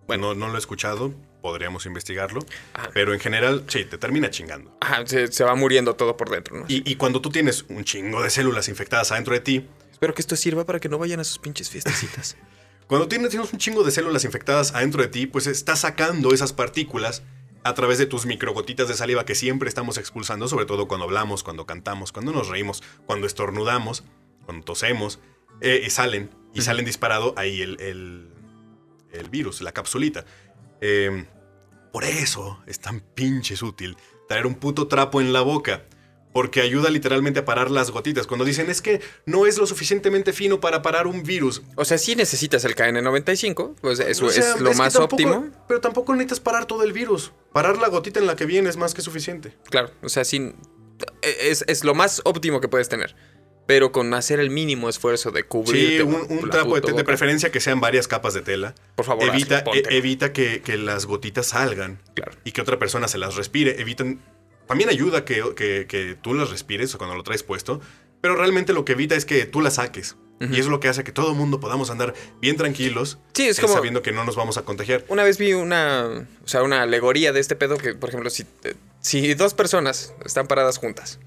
[0.07, 2.41] Bueno, no, lo he escuchado, podríamos investigarlo.
[2.73, 2.89] Ah.
[2.93, 4.75] Pero en general, sí, te termina chingando.
[4.81, 6.65] Ajá, se, se va muriendo todo por dentro, ¿no?
[6.67, 10.21] Y, y cuando tú tienes un chingo de células infectadas adentro de ti, Espero que
[10.23, 12.35] esto sirva para que no vayan a sus pinches fiestecitas.
[12.87, 16.53] cuando tienes, tienes un chingo de células infectadas adentro de ti, pues estás sacando esas
[16.53, 17.21] partículas
[17.63, 21.43] a través de tus microgotitas de saliva que siempre estamos expulsando, sobre todo cuando hablamos,
[21.43, 24.03] cuando cantamos, cuando nos reímos, cuando estornudamos,
[24.51, 25.19] cuando tosemos,
[25.61, 28.27] eh, y salen, y salen disparado ahí el, el-
[29.13, 30.25] el virus, la capsulita.
[30.81, 31.25] Eh,
[31.93, 35.85] por eso es tan pinches útil traer un puto trapo en la boca.
[36.33, 38.25] Porque ayuda literalmente a parar las gotitas.
[38.25, 41.61] Cuando dicen es que no es lo suficientemente fino para parar un virus.
[41.75, 45.49] O sea, sí necesitas el KN95, pues eso O sea, es lo más tampoco- óptimo.
[45.67, 47.33] Pero tampoco necesitas parar todo el virus.
[47.51, 49.57] Parar la gotita en la que viene es más que suficiente.
[49.69, 50.53] Claro, o sea, sí,
[51.21, 53.13] es, es lo más óptimo que puedes tener.
[53.67, 55.97] Pero con hacer el mínimo esfuerzo de cubrir.
[55.97, 58.75] Sí, un, un trapo de, de preferencia que sean varias capas de tela.
[58.95, 62.33] Por favor, evita, hazlo, e- evita que, que las gotitas salgan Claro.
[62.43, 63.79] y que otra persona se las respire.
[63.81, 64.19] Evitan.
[64.67, 67.79] También ayuda que, que- que tú las respires cuando lo traes puesto.
[68.19, 70.15] Pero realmente lo que evita es que tú las saques.
[70.41, 73.19] Y eso es lo que hace que todo el mundo podamos andar bien tranquilos.
[73.33, 75.05] Sí, es eh, como- sabiendo que no nos vamos a contagiar.
[75.07, 78.43] Una vez vi una, o sea, una alegoría de este pedo que, por ejemplo, si,
[78.63, 81.19] eh, si dos personas están paradas juntas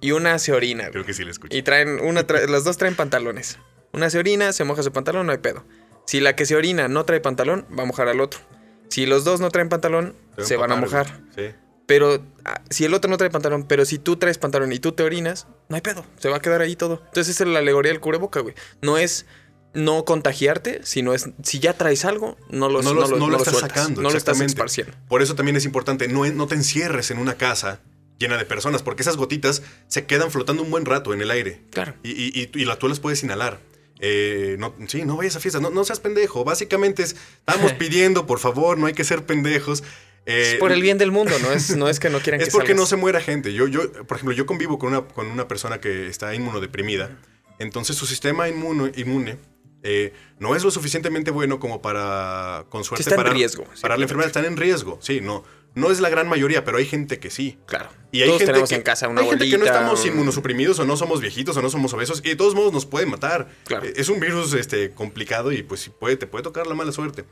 [0.00, 1.56] y una se orina güey, Creo que sí le escuché.
[1.56, 3.58] y traen, una tra- las dos traen pantalones.
[3.92, 5.64] Una se orina, se moja su pantalón, no hay pedo.
[6.06, 8.40] Si la que se orina no trae pantalón, va a mojar al otro.
[8.88, 11.20] Si los dos no traen pantalón, se, van a mojar.
[11.36, 11.46] Sí.
[11.86, 14.92] Pero ah, si el otro no trae pantalón, pero si tú traes pantalón y tú
[14.92, 16.04] te orinas, no hay pedo.
[16.18, 17.02] Se va a quedar ahí todo.
[17.06, 18.54] Entonces esa es la alegoría del cubreboca, güey.
[18.82, 19.26] No es
[19.74, 23.54] no contagiarte, sino es si ya traes algo, no lo, no, lo- no lo estás
[23.54, 24.02] sueltas, sacando.
[24.02, 24.94] No lo estás esparciendo.
[25.08, 27.80] Por eso también es importante, no, no te encierres en una casa
[28.18, 31.60] llena de personas, porque esas gotitas se quedan flotando un buen rato en el aire.
[31.70, 31.94] Claro.
[32.02, 33.60] Y, y, y- y la, tú las puedes inhalar.
[34.00, 36.44] Eh, no, sí, no vayas a fiestas, no, no seas pendejo.
[36.44, 39.82] Básicamente es- estamos pidiendo, por favor, no hay que ser pendejos.
[40.26, 42.48] Eh, es por el bien del mundo, no es, no es que no quieran es
[42.48, 43.52] que porque no se muera gente.
[43.54, 47.16] Yo, yo, por ejemplo, yo convivo con una, con una persona que está inmunodeprimida.
[47.58, 49.38] Entonces su sistema inmuno- inmune
[49.82, 53.98] eh, no es lo suficientemente bueno como para, con suerte, está en parar, riesgo, parar
[53.98, 54.26] la enfermedad.
[54.28, 55.44] Están en riesgo, sí, no.
[55.74, 57.58] No es la gran mayoría, pero hay gente que sí.
[57.66, 57.88] Claro.
[58.10, 60.08] Y hay Todos gente tenemos que, en casa una hay gente que no estamos un-
[60.08, 63.06] inmunosuprimidos o no somos viejitos o no somos obesos y de todos modos nos puede
[63.06, 63.48] matar.
[63.64, 63.86] Claro.
[63.86, 67.24] Eh, Es un virus este, complicado y pues puede, te puede tocar la mala suerte.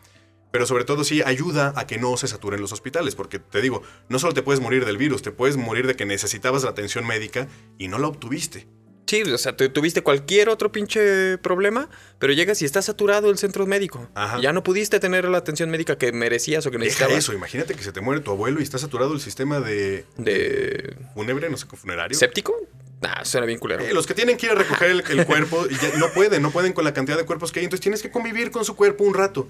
[0.52, 3.82] Pero sobre todo sí ayuda a que no se saturen los hospitales, porque te digo,
[4.08, 7.04] no solo te puedes morir del virus, te puedes morir de que necesitabas la atención
[7.06, 8.68] médica y no la obtuviste.
[9.06, 11.88] Sí, o sea, tu- tuviste cualquier otro pinche problema,
[12.18, 14.08] pero llegas y está saturado el centro médico.
[14.14, 14.40] Ajá.
[14.40, 17.18] Ya no pudiste tener la atención médica que merecías o que Deja necesitabas.
[17.18, 20.96] eso, imagínate que se te muere tu abuelo y está saturado el sistema de De
[21.14, 22.18] fúnebre, no sé, funerario.
[22.18, 22.54] séptico.
[23.00, 23.84] Nah, suena bien culero.
[23.84, 26.40] Eh, los que tienen que ir a recoger el, el cuerpo y ya no pueden,
[26.42, 28.74] no pueden con la cantidad de cuerpos que hay, entonces tienes que convivir con su
[28.74, 29.46] cuerpo un rato.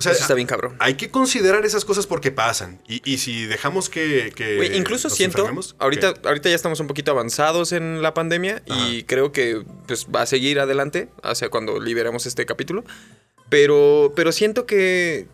[0.00, 0.76] O sea, Eso está bien cabrón.
[0.78, 2.80] hay que considerar esas cosas porque pasan.
[2.88, 4.32] Y, y si dejamos que.
[4.74, 5.46] incluso nos siento,
[5.78, 6.26] ahorita, ¿qué?
[6.26, 10.26] ahorita ya estamos un poquito avanzados en la pandemia y creo que pues, va a
[10.26, 12.82] seguir adelante hacia cuando liberemos este capítulo.
[13.50, 15.26] Pero, pero siento que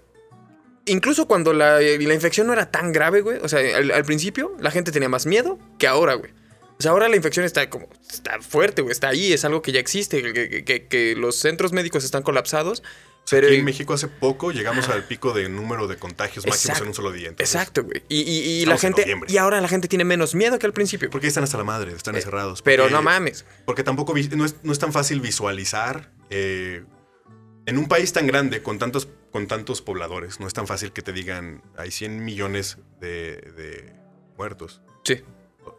[0.86, 4.56] incluso cuando la, la infección no era tan grave, güey, o sea, al, al principio
[4.58, 6.32] la gente tenía más miedo que ahora, güey.
[6.78, 9.72] O sea, ahora la infección está como, está fuerte, güey, está ahí, es algo que
[9.72, 10.22] ya existe,
[10.64, 12.82] que- que los centros médicos están colapsados.
[13.28, 16.82] Pero, Aquí en México hace poco llegamos al pico de número de contagios máximos Exacto.
[16.84, 17.28] en un solo día.
[17.28, 18.02] entonces, Exacto, güey.
[18.08, 21.10] Y, y- y la gente, y ahora la gente tiene menos miedo que al principio.
[21.10, 22.60] Porque están hasta la madre, están encerrados.
[22.60, 23.44] Eh, Pero porque- no mames.
[23.64, 26.12] Porque tampoco no es, no es tan fácil visualizar.
[26.30, 26.84] eh,
[27.68, 31.02] en un país tan grande, con tantos, con tantos pobladores, no es tan fácil que
[31.02, 33.92] te digan hay 100 millones de, de
[34.38, 34.82] muertos.
[35.02, 35.24] Sí.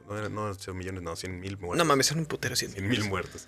[0.09, 1.77] No, no, 100 millones, no, 100 mil muertos.
[1.77, 3.47] No mames, son un putero cien 100 mil muertos.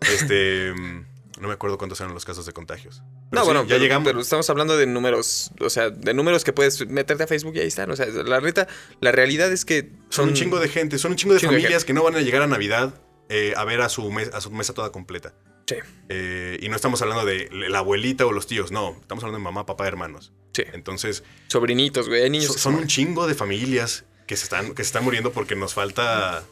[0.00, 0.72] Este.
[1.40, 3.02] no me acuerdo cuántos eran los casos de contagios.
[3.34, 4.06] Pero No, sí, bueno, ya pero, llegamos.
[4.08, 7.60] pero estamos hablando de números, o sea, de números que puedes meterte a Facebook y
[7.60, 7.90] ahí están.
[7.90, 8.66] O sea, la neta,
[9.00, 11.58] la realidad es que son un chingo de gente, son un chingo de Chingo de
[11.58, 12.94] familias que no van a llegar a Navidad
[13.28, 15.34] eh, a ver a su, mes- a su mesa toda completa.
[15.66, 15.76] Sí,
[16.10, 18.96] Eh, y no estamos hablando de la abuelita o los tíos, no.
[19.00, 20.32] Estamos hablando de mamá, papá, hermanos.
[20.52, 20.62] sí.
[20.74, 22.22] Entonces, Sobrinitos, güey.
[22.22, 25.32] Hay niños so- son un chingo de familias que se están, que se están muriendo
[25.32, 26.44] porque nos falta.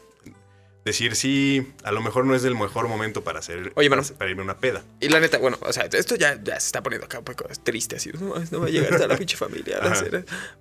[0.85, 4.01] Decir sí, a lo mejor no es el mejor momento para hacer Oye, mano.
[4.03, 4.83] para, para irme a una peda.
[4.99, 7.45] Y la neta, bueno, o sea, esto ya, ya se está poniendo acá un poco
[7.63, 8.11] triste, así.
[8.19, 9.79] No, no va a llegar hasta la pinche familia.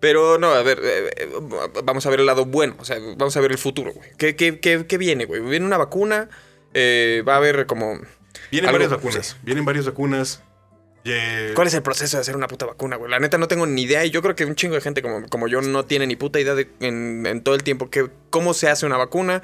[0.00, 1.28] Pero no, a ver, eh, eh,
[1.84, 4.10] vamos a ver el lado bueno, o sea, vamos a ver el futuro, güey.
[4.16, 5.40] ¿Qué, qué, qué, qué viene, güey?
[5.40, 6.28] Viene una vacuna,
[6.74, 8.00] eh, va a haber como.
[8.50, 10.42] Vienen algo- varias vacunas, vienen varias vacunas.
[11.56, 13.10] ¿Cuál es el proceso de hacer una puta vacuna, güey?
[13.10, 15.26] La neta no tengo ni idea y yo creo que un chingo de gente como,
[15.28, 18.54] como yo no tiene ni puta idea de en, en todo el tiempo que cómo
[18.54, 19.42] se hace una vacuna,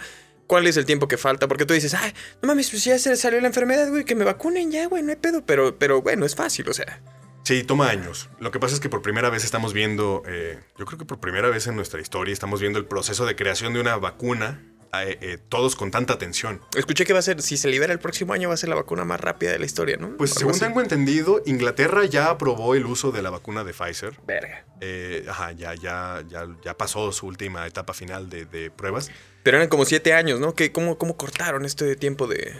[0.48, 3.14] cuál es el tiempo que falta, porque tú dices, ay, no mames, pues ya se
[3.16, 6.26] salió la enfermedad, güey, que me vacunen ya, güey, no hay pedo, pero, pero bueno,
[6.26, 7.00] es fácil, o sea.
[7.44, 8.28] Sí, toma años.
[8.40, 11.20] Lo que pasa es que por primera vez estamos viendo, eh, yo creo que por
[11.20, 14.60] primera vez en nuestra historia estamos viendo el proceso de creación de una vacuna,
[14.94, 16.60] eh, eh, todos con tanta atención.
[16.74, 18.74] Escuché que va a ser, si se libera el próximo año, va a ser la
[18.74, 20.16] vacuna más rápida de la historia, ¿no?
[20.16, 20.60] Pues según así.
[20.60, 24.18] tengo entendido, Inglaterra ya aprobó el uso de la vacuna de Pfizer.
[24.26, 24.64] Verga.
[24.80, 29.10] Eh, ajá, ya, ya, ya, ya pasó su última etapa final de, de pruebas.
[29.48, 30.54] Pero eran como siete años, ¿no?
[30.54, 32.52] ¿Qué, cómo, ¿Cómo cortaron este tiempo de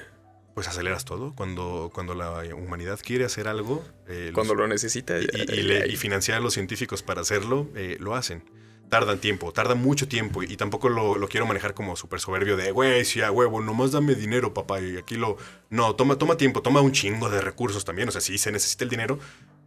[0.55, 1.35] Pues aceleras todo.
[1.37, 5.18] Cuando, cuando la humanidad quiere hacer algo, eh, los- cuando lo necesita?
[5.18, 8.14] y, ya- y- y ya- le- y financiar a los científicos para hacerlo, eh, lo
[8.14, 8.42] hacen.
[8.88, 12.70] Tardan tiempo, tarda mucho tiempo y tampoco lo, lo quiero manejar como súper soberbio de,
[12.72, 15.37] güey, sí, a huevo, nomás dame dinero, papá, y aquí lo...
[15.68, 18.85] No, toma, toma tiempo, toma un chingo de recursos también, o sea, sí se necesita
[18.85, 19.18] el dinero,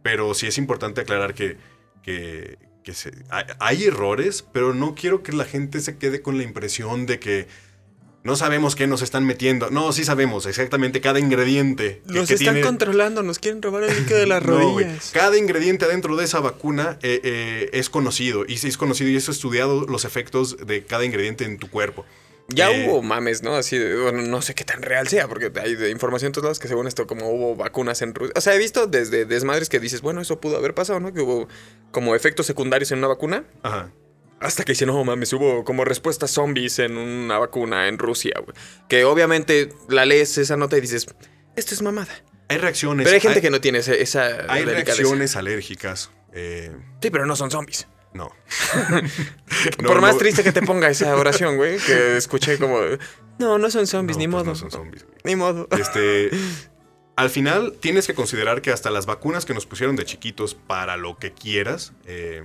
[0.02, 1.56] pero sí es importante aclarar que,
[2.02, 6.36] que, que se- hay, hay errores, pero no quiero que la gente se quede con
[6.38, 7.46] la impresión de que
[8.24, 9.70] no sabemos qué nos están metiendo.
[9.70, 12.02] No, sí sabemos exactamente cada ingrediente.
[12.06, 15.10] que- Nos que están tiene- controlando, nos quieren robar el líquido de las no, rodillas.
[15.12, 18.44] Cada ingrediente adentro de esa vacuna eh, eh, es conocido.
[18.46, 22.04] Y es conocido y es estudiado los efectos de cada ingrediente en tu cuerpo.
[22.48, 23.54] Ya Eh, hubo mames, ¿no?
[23.54, 26.44] Así de, bueno, no sé qué tan real sea, porque hay de información en todos
[26.44, 28.32] lados que según esto como hubo vacunas en Rusia.
[28.36, 31.12] O sea, he visto desde desmadres que dices, bueno, eso pudo haber pasado, ¿no?
[31.12, 31.48] Que hubo
[31.92, 33.44] como efectos secundarios en una vacuna.
[33.62, 33.90] Ajá.
[34.40, 38.56] Hasta que dicen, no mames, hubo como respuestas zombies en una vacuna en Rusia, güey.
[38.88, 41.06] Que obviamente la lees esa nota y dices,
[41.54, 42.12] esto es mamada.
[42.48, 43.04] Hay reacciones.
[43.04, 44.84] Pero hay gente que no tiene esa Hay delicadeza.
[44.96, 46.10] reacciones alérgicas.
[46.32, 47.86] eh, Sí, pero no son zombies.
[48.14, 48.30] no.
[49.78, 52.78] Por No, más no- triste que te ponga esa oración, güey, que escuché como,
[53.38, 54.52] no, no son zombies, no, ni pues modo.
[54.52, 55.16] no son zombies, güey.
[55.24, 55.68] Ni modo.
[55.72, 56.30] Este.
[57.14, 60.96] Al final, tienes que considerar que hasta las vacunas que nos pusieron de chiquitos para
[60.96, 62.42] lo que quieras, eh,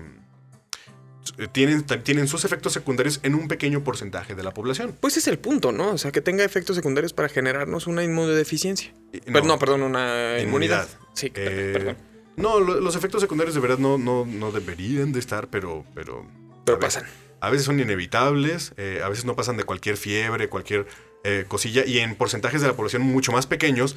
[1.54, 4.96] tienen, tienen sus efectos secundarios en un pequeño porcentaje de la población.
[5.00, 5.92] Pues es el punto, ¿no?
[5.92, 8.94] O sea, que tenga efectos secundarios para generarnos una inmunodeficiencia.
[9.14, 10.42] Y- Pero no, perdón, una inmunidad.
[10.42, 10.88] Inmunidad.
[11.14, 11.98] Sí, Eh, perdón.
[12.38, 15.84] No, lo- los efectos secundarios de verdad no, no, no deberían de estar, pero...
[15.94, 16.26] Pero,
[16.66, 17.04] Pero a pasan.
[17.04, 20.88] veces- a veces son inevitables, eh, a veces no pasan de cualquier fiebre, cualquier
[21.24, 23.96] eh, cosilla, y en porcentajes de la población mucho más pequeños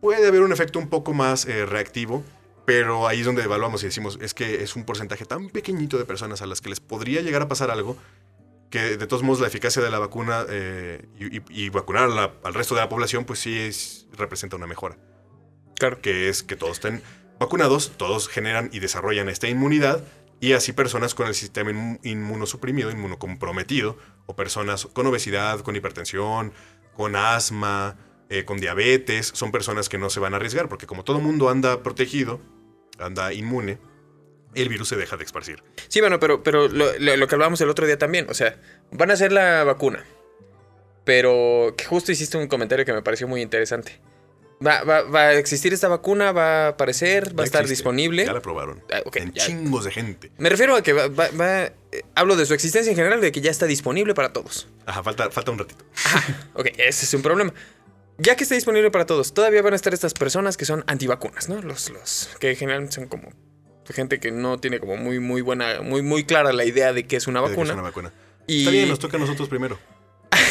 [0.00, 2.22] puede haber un efecto un poco más eh, reactivo,
[2.66, 6.04] pero ahí es donde evaluamos y decimos, es que es un porcentaje tan pequeñito de
[6.04, 7.96] personas a las que les podría llegar a pasar algo,
[8.70, 11.06] que de todos modos la eficacia de la vacuna eh,
[11.50, 14.96] y, vacunar la- al resto de la población, pues sí es, representa una mejora
[15.78, 16.00] Claro.
[16.02, 17.02] que es que todos estén
[17.44, 20.02] vacunados, todos generan y desarrollan esta inmunidad
[20.40, 26.52] y así personas con el sistema inmu- inmunosuprimido, inmunocomprometido, o personas con obesidad, con hipertensión,
[26.94, 27.96] con asma,
[28.28, 31.48] eh, con diabetes, son personas que no se van a arriesgar porque como todo mundo
[31.48, 32.40] anda protegido,
[32.98, 33.78] anda inmune,
[34.54, 35.62] el virus se deja de esparcir.
[35.88, 36.92] Sí, bueno, pero, pero lo,
[37.26, 40.04] que hablábamos el otro día también, o sea, van a hacer la vacuna.
[41.04, 44.00] Pero justo hiciste un comentario que me pareció muy interesante.
[44.64, 47.82] Va, va- va a existir esta vacuna, va a aparecer, va Ya a estar existe,
[47.82, 48.24] disponible.
[48.24, 48.82] Ya la probaron.
[48.92, 49.44] Ah, en ya.
[49.46, 50.30] chingos de gente.
[50.38, 53.30] Me refiero a que va, va- va- eh, hablo de su existencia en general, de
[53.32, 54.68] que ya está disponible para todos.
[54.86, 55.84] Ajá, falta, falta un ratito.
[56.54, 57.52] Ok, ese es un problema.
[58.16, 61.48] Ya que está disponible para todos, todavía van a estar estas personas que son antivacunas,
[61.48, 61.60] ¿no?
[61.60, 63.30] Los, los que generalmente son como
[63.92, 67.16] gente que no tiene como muy, muy buena, muy, muy clara la idea de que
[67.16, 67.74] es una vacuna.
[68.46, 69.78] Y Está bien, nos toca a nosotros primero.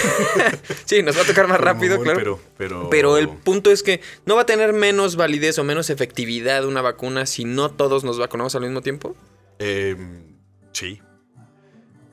[0.85, 2.17] sí, nos va a tocar más rápido, claro.
[2.17, 5.89] Pero, pero, Pero el punto es que no va a tener menos validez o menos
[5.89, 9.15] efectividad una vacuna si no todos nos vacunamos al mismo tiempo.
[9.59, 9.95] Eh,
[10.71, 11.01] sí.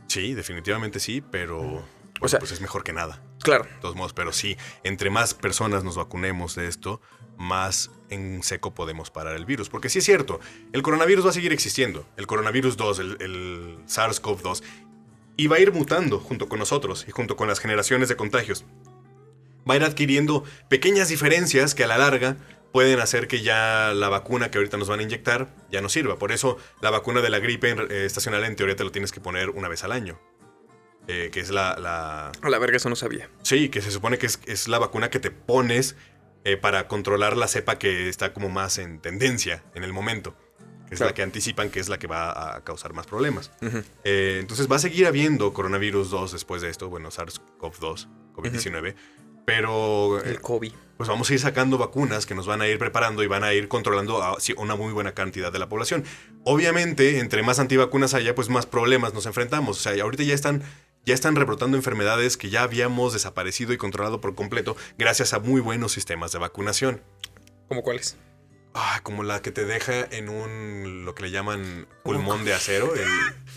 [0.08, 3.22] Sí, definitivamente sí, pero bueno, sea- pues es mejor que nada.
[3.42, 3.64] Claro.
[3.64, 7.00] De todos modos, pero sí, entre más personas nos vacunemos de esto,
[7.38, 9.70] más en seco podemos parar el virus.
[9.70, 10.40] Porque sí es cierto,
[10.72, 12.04] el coronavirus va a seguir existiendo.
[12.18, 14.62] El coronavirus 2, el, el SARS-CoV-2,
[15.40, 18.66] y va a ir mutando junto con nosotros y junto con las generaciones de contagios.
[19.68, 22.36] Va a ir adquiriendo pequeñas diferencias que a la larga
[22.72, 26.18] pueden hacer que ya la vacuna que ahorita nos van a inyectar ya no sirva.
[26.18, 29.20] Por eso la vacuna de la gripe eh, estacional en teoría te lo tienes que
[29.22, 30.20] poner una vez al año.
[31.08, 33.30] Eh, que es la, la, A la verga, eso no sabía.
[33.42, 35.96] Sí, que se supone que es, es la vacuna que te pones
[36.44, 40.36] eh, para controlar la cepa que está como más en tendencia en el momento.
[40.90, 43.52] Que es la que anticipan que es la que va a causar más problemas.
[44.02, 48.96] Eh, entonces va a seguir habiendo coronavirus 2 después de esto, bueno, SARS-CoV-2, COVID-19.
[49.44, 50.72] Pero El COVID.
[50.96, 53.52] pues vamos a ir sacando vacunas que nos van a ir preparando y van a
[53.52, 56.04] ir controlando a una muy buena cantidad de la población.
[56.44, 59.78] Obviamente, entre más antivacunas haya, pues más problemas nos enfrentamos.
[59.78, 60.62] O sea, ahorita ya están,
[61.04, 65.60] ya están rebrotando enfermedades que ya habíamos desaparecido y controlado por completo gracias a muy
[65.60, 67.00] buenos sistemas de vacunación.
[67.68, 68.16] ¿Cómo cuáles?
[68.74, 72.92] Ah, como la que te deja en un, lo que le llaman pulmón de acero,
[72.94, 73.08] el,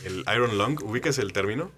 [0.05, 0.81] el iron lung.
[0.83, 1.71] ¿Ubicas el término?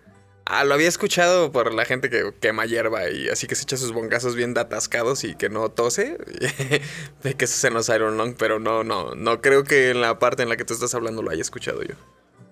[0.48, 3.78] Ah, lo había escuchado por la gente que quema hierba y así que se echa
[3.78, 6.18] sus bongazos bien atascados y que no tose.
[7.24, 10.20] de que eso se nos Iron Lung, pero no, no, no creo que en la
[10.20, 11.96] parte en la que tú estás hablando lo haya escuchado yo.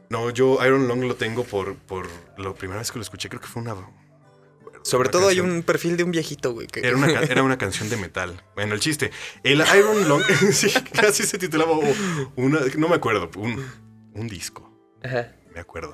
[0.09, 3.41] No, yo Iron Lung lo tengo por, por la primera vez que lo escuché, creo
[3.41, 3.75] que fue una...
[4.83, 6.67] Sobre todo hay un perfil de un viejito, güey.
[6.67, 6.81] Que...
[6.81, 8.41] Era una, era una canción de metal.
[8.55, 9.11] Bueno, el chiste.
[9.43, 11.95] El Iron Lung, sí, casi se titulaba o-
[12.35, 13.65] una, no me acuerdo, un,
[14.13, 14.71] un disco,
[15.03, 15.31] Ajá.
[15.53, 15.93] me acuerdo.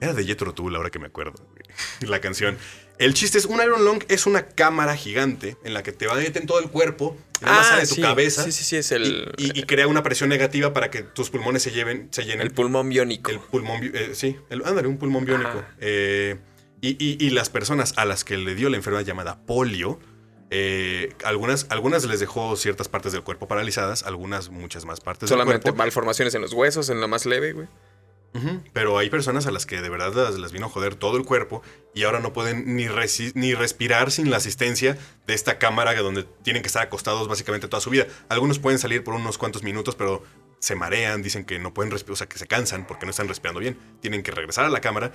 [0.00, 1.34] Era de Jethro Tull, ahora que me acuerdo,
[2.00, 2.56] la canción.
[2.98, 6.14] El chiste es, un Iron Lung es una cámara gigante en la que te va
[6.14, 8.42] a meter en todo el cuerpo, y nada más sale de tu Ah, sí, cabeza,
[8.44, 11.28] Sí, sí, sí, es el, y, y- y crea una presión negativa para que tus
[11.30, 12.42] pulmones se lleven, se llenen.
[12.42, 13.30] el pulmón biónico.
[13.30, 15.62] El pulmón, eh, sí, el, ándale, un pulmón biónico.
[15.80, 16.36] Eh,
[16.80, 19.98] y, y- y las personas a las que le dio la enfermedad llamada polio,
[20.50, 25.54] eh, algunas, algunas les dejó ciertas partes del cuerpo paralizadas, algunas muchas más partes Solamente
[25.54, 25.78] del cuerpo.
[25.78, 27.66] malformaciones en los huesos, en la más leve, güey.
[28.74, 31.24] Pero hay personas a las que de verdad las, las vino a joder todo el
[31.24, 31.62] cuerpo
[31.94, 32.84] y ahora no pueden ni,
[33.34, 37.80] ni respirar sin la asistencia de esta cámara donde tienen que estar acostados básicamente toda
[37.80, 38.06] su vida.
[38.28, 40.22] Algunos pueden salir por unos cuantos minutos, pero
[40.58, 43.26] se marean, dicen que no pueden respirar, o sea, que se cansan porque no están
[43.26, 43.78] respirando bien.
[44.02, 45.12] Tienen que regresar a la cámara.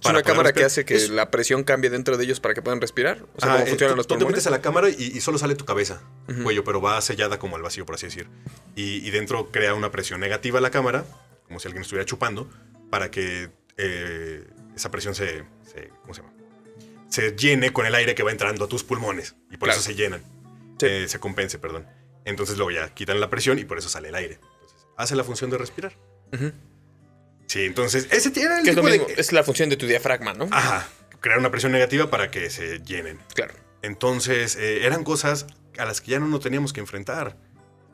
[0.00, 2.62] Es una cámara que hace que Es- la presión cambie dentro de ellos para que
[2.62, 3.24] puedan respirar.
[3.36, 4.36] O sea, cómo eh, funcionan tú- los tú te pulmones.
[4.36, 6.00] metes a la cámara y, y solo sale tu cabeza,
[6.44, 8.28] cuello, pero va sellada como al vacío, por así decir.
[8.76, 11.04] Y, y dentro crea una presión negativa a la cámara,
[11.46, 12.48] como si alguien estuviera chupando,
[12.90, 14.44] para que eh,
[14.76, 16.32] esa presión se, se- ¿cómo se llama?
[17.08, 19.34] Se llene con el aire que va entrando a tus pulmones.
[19.50, 19.80] Y por Claro.
[19.80, 20.20] eso se llenan.
[20.78, 20.86] Sí.
[20.86, 21.86] Eh, se compense, perdón.
[22.24, 24.34] Entonces luego ya quitan la presión y por eso sale el aire.
[24.60, 25.96] Entonces, hace la función de respirar.
[26.32, 26.52] Ujú.
[27.48, 29.76] Sí, entonces ese tiene el Que es lo tipo de- mismo, es la función de
[29.76, 30.48] tu diafragma, ¿no?
[30.52, 30.86] Ajá,
[31.20, 33.18] crear una presión negativa para que se llenen.
[33.34, 33.54] Claro.
[33.82, 35.46] Entonces, eh, eran cosas
[35.78, 37.36] a las que ya no nos teníamos que enfrentar.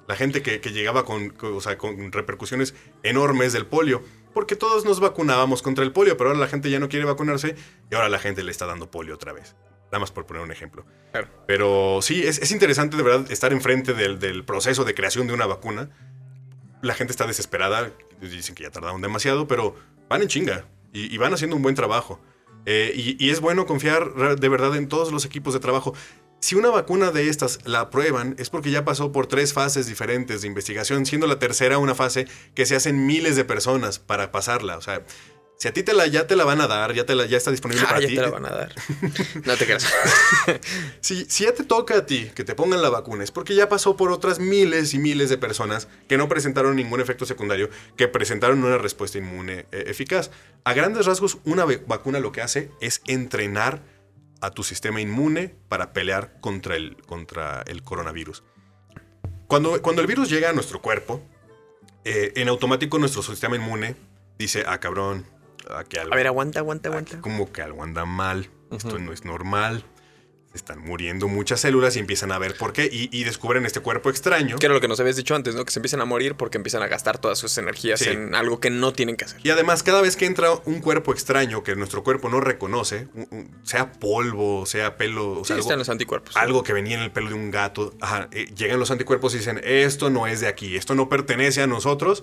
[0.09, 4.03] La gente que, que llegaba con, con- o sea, con repercusiones enormes del polio,
[4.35, 7.55] porque todos nos vacunábamos contra el polio, pero ahora la gente ya no quiere vacunarse
[7.91, 9.55] y ahora la gente le está dando polio otra vez.
[9.87, 10.85] Nada más por poner un ejemplo.
[11.13, 11.29] Claro.
[11.47, 15.33] Pero sí, es, es interesante de verdad estar enfrente del, del proceso de creación de
[15.35, 15.89] una vacuna.
[16.85, 19.75] La gente está desesperada, dicen que ya tardaron demasiado, pero
[20.09, 22.21] van en chinga y, van haciendo un buen trabajo.
[22.67, 25.95] Eh, y, y es bueno confiar de verdad en todos los equipos de trabajo.
[26.41, 30.43] Si una vacuna de estas la aprueban, es porque ya pasó por tres fases diferentes
[30.43, 34.77] de investigación, siendo la tercera una fase que se hacen miles de personas para pasarla.
[34.77, 35.05] O sea,
[35.57, 37.37] si a ti te la, ya te la van a dar, ya, te la, ya
[37.39, 38.15] está disponible Ah, para ya ti.
[38.17, 38.75] te la van a dar.
[39.45, 39.87] No te creas.
[41.01, 43.69] Si, si ya te toca a ti que te pongan la vacuna, es porque ya
[43.69, 48.09] pasó por otras miles y miles de personas que no presentaron ningún efecto secundario, que
[48.09, 50.31] presentaron una respuesta inmune eh, eficaz.
[50.65, 53.83] A grandes rasgos, una vacuna lo que hace es entrenar
[54.41, 58.43] a tu sistema inmune para pelear contra el, contra el coronavirus.
[59.47, 61.23] Cuando, cuando el virus llega a nuestro cuerpo,
[62.05, 63.95] eh, en automático nuestro sistema inmune
[64.39, 65.27] dice, ah, cabrón,
[65.77, 67.21] aquí algo A ver, aguanta, aguanta, Aquí aguanta.
[67.21, 69.85] como que algo anda mal, esto no es normal.
[70.53, 73.81] Se están muriendo muchas células y empiezan a ver por qué y, y descubren este
[73.81, 74.57] cuerpo extraño.
[74.57, 75.65] Que era lo que nos habías dicho antes, ¿no?
[75.65, 78.11] Que se empiezan a morir porque empiezan a gastar todas sus energías Sí.
[78.11, 79.41] en algo que no tienen que hacer.
[79.43, 83.09] Y además, cada vez que entra un cuerpo extraño que nuestro cuerpo no reconoce,
[83.65, 86.37] sea polvo, sea pelo, o Sí, algo, están los anticuerpos.
[86.37, 89.39] algo que venía en el pelo de un gato, ajá, eh, llegan los anticuerpos y
[89.39, 92.23] dicen, esto no es de aquí, esto no pertenece a nosotros.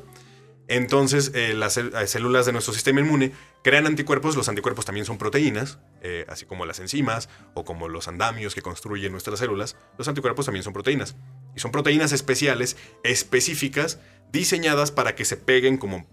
[0.67, 4.35] Entonces, eh, las eh, células de nuestro sistema inmune crean anticuerpos.
[4.37, 8.61] Los anticuerpos también son proteínas, eh, así como las enzimas o como los andamios que
[8.61, 9.75] construyen nuestras células.
[9.97, 11.15] Los anticuerpos también son proteínas.
[11.55, 13.99] Y son proteínas especiales, específicas,
[14.31, 16.07] diseñadas para que se peguen como,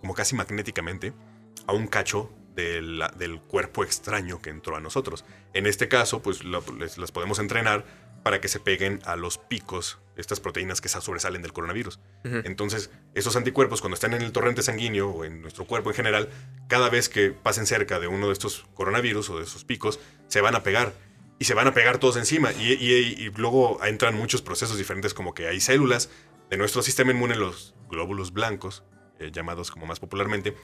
[0.00, 1.12] como casi magnéticamente
[1.66, 5.24] a un cacho de la- del cuerpo extraño que entró a nosotros.
[5.52, 7.84] En este caso, pues las podemos entrenar
[8.26, 12.00] para que se peguen a los picos estas proteínas que sa- sobresalen del coronavirus.
[12.44, 16.28] Entonces, esos anticuerpos, cuando están en el torrente sanguíneo o en nuestro cuerpo en general,
[16.68, 20.40] cada vez que pasen cerca de uno de estos coronavirus o de esos picos, se
[20.40, 20.92] van a pegar.
[21.38, 22.52] Y se van a pegar todos encima.
[22.52, 26.10] Y, y- y luego entran muchos procesos diferentes, como que hay células
[26.50, 28.82] de nuestro sistema inmune, los glóbulos blancos,
[29.20, 30.56] eh, llamados como más popularmente,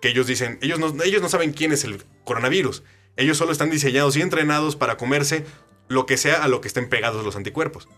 [0.00, 2.82] que ellos dicen, ellos no, ellos no saben quién es el coronavirus.
[3.16, 5.44] Ellos solo están diseñados y entrenados para comerse
[5.88, 7.88] lo que sea a lo que estén pegados los anticuerpos.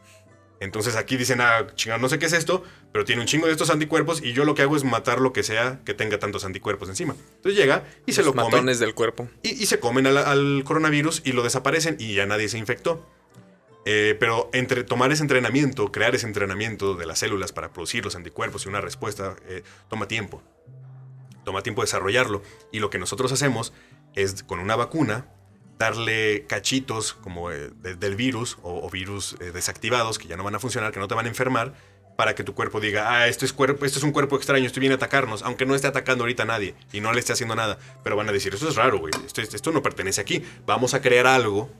[0.59, 3.53] Entonces aquí dicen, ah, chingado, no sé qué es esto, pero tiene un chingo de
[3.53, 6.45] estos anticuerpos y yo lo que hago es matar lo que sea que tenga tantos
[6.45, 7.14] anticuerpos encima.
[7.37, 8.47] Entonces llega y se lo comen.
[8.47, 9.28] matones del cuerpo.
[9.43, 13.07] Y, y se comen al, al coronavirus y lo desaparecen y ya nadie se infectó.
[13.89, 18.16] Eh, pero entre tomar ese entrenamiento, crear ese entrenamiento de las células para producir los
[18.16, 20.43] anticuerpos y una respuesta, eh, toma tiempo.
[21.45, 22.43] Toma tiempo desarrollarlo.
[22.72, 23.72] Y lo que nosotros hacemos
[24.16, 25.28] es con una vacuna
[25.79, 30.55] darle cachitos como eh, de- del virus o, virus eh, desactivados que ya no van
[30.55, 31.74] a funcionar, que no te van a enfermar,
[32.16, 34.81] para que tu cuerpo diga, ah, esto es, cuerpo, esto es un cuerpo extraño, esto
[34.81, 37.55] viene a atacarnos, aunque no esté atacando ahorita a nadie y no le esté haciendo
[37.55, 37.79] nada.
[38.03, 41.70] Pero van a decir, esto es raro, esto, no pertenece aquí, vamos a crear algo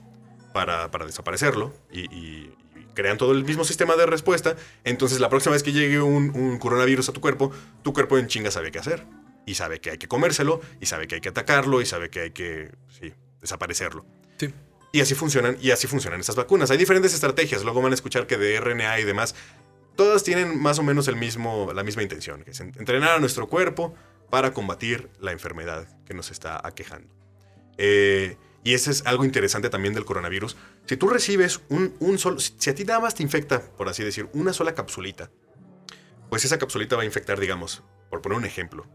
[0.53, 2.51] para, desaparecerlo y
[2.93, 4.55] crean todo el mismo sistema de respuesta.
[4.83, 7.51] Entonces la próxima vez que llegue un, un coronavirus a tu cuerpo,
[7.83, 9.05] tu cuerpo en chinga sabe qué hacer.
[9.45, 12.19] Y sabe que hay que comérselo, y sabe que hay que atacarlo, y sabe que
[12.19, 14.05] hay que, sí, desaparecerlo.
[14.37, 14.53] Sí.
[14.93, 16.71] Y así funcionan, y así funcionan estas vacunas.
[16.71, 19.35] Hay diferentes estrategias, luego van a escuchar que de RNA y demás,
[19.95, 23.19] todas tienen más o menos el mismo, la misma intención, que es en- entrenar a
[23.19, 23.93] nuestro cuerpo
[24.29, 27.13] para combatir la enfermedad que nos está aquejando.
[27.77, 30.57] Eh, y ese es algo interesante también del coronavirus.
[30.85, 33.87] Si tú recibes un, un solo, si si a ti nada más te infecta, por
[33.87, 35.29] así decir, una sola capsulita,
[36.29, 38.85] pues esa capsulita va a infectar, digamos, por poner un ejemplo,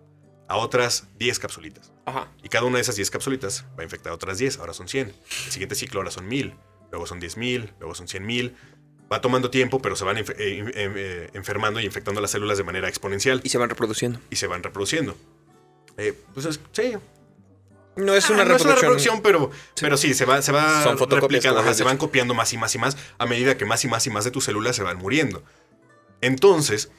[0.52, 1.92] a otras 10 capsulitas.
[2.04, 2.28] Ajá.
[2.42, 4.86] Y cada una de esas 10 capsulitas va a infectar a otras 10, ahora son
[4.88, 5.08] 100.
[5.46, 6.54] El siguiente ciclo ahora son 1000,
[6.90, 8.54] luego son 10.000, luego son 100.000.
[9.10, 12.64] Va tomando tiempo, pero se van eh, em- eh, enfermando y infectando las células de
[12.64, 14.20] manera exponencial Y se van reproduciendo.
[14.30, 15.16] y se van reproduciendo.
[15.96, 16.94] Eh, pues es- sí.
[17.96, 19.20] No es Ah, una no es una reproducción.
[19.22, 19.50] pero,
[19.80, 22.74] pero sí, se va, se va Son replicando, ajá, se van copiando más y más
[22.74, 24.96] y más a medida que más y más y más de tus células se van
[24.96, 25.42] muriendo.
[26.22, 26.90] Entonces,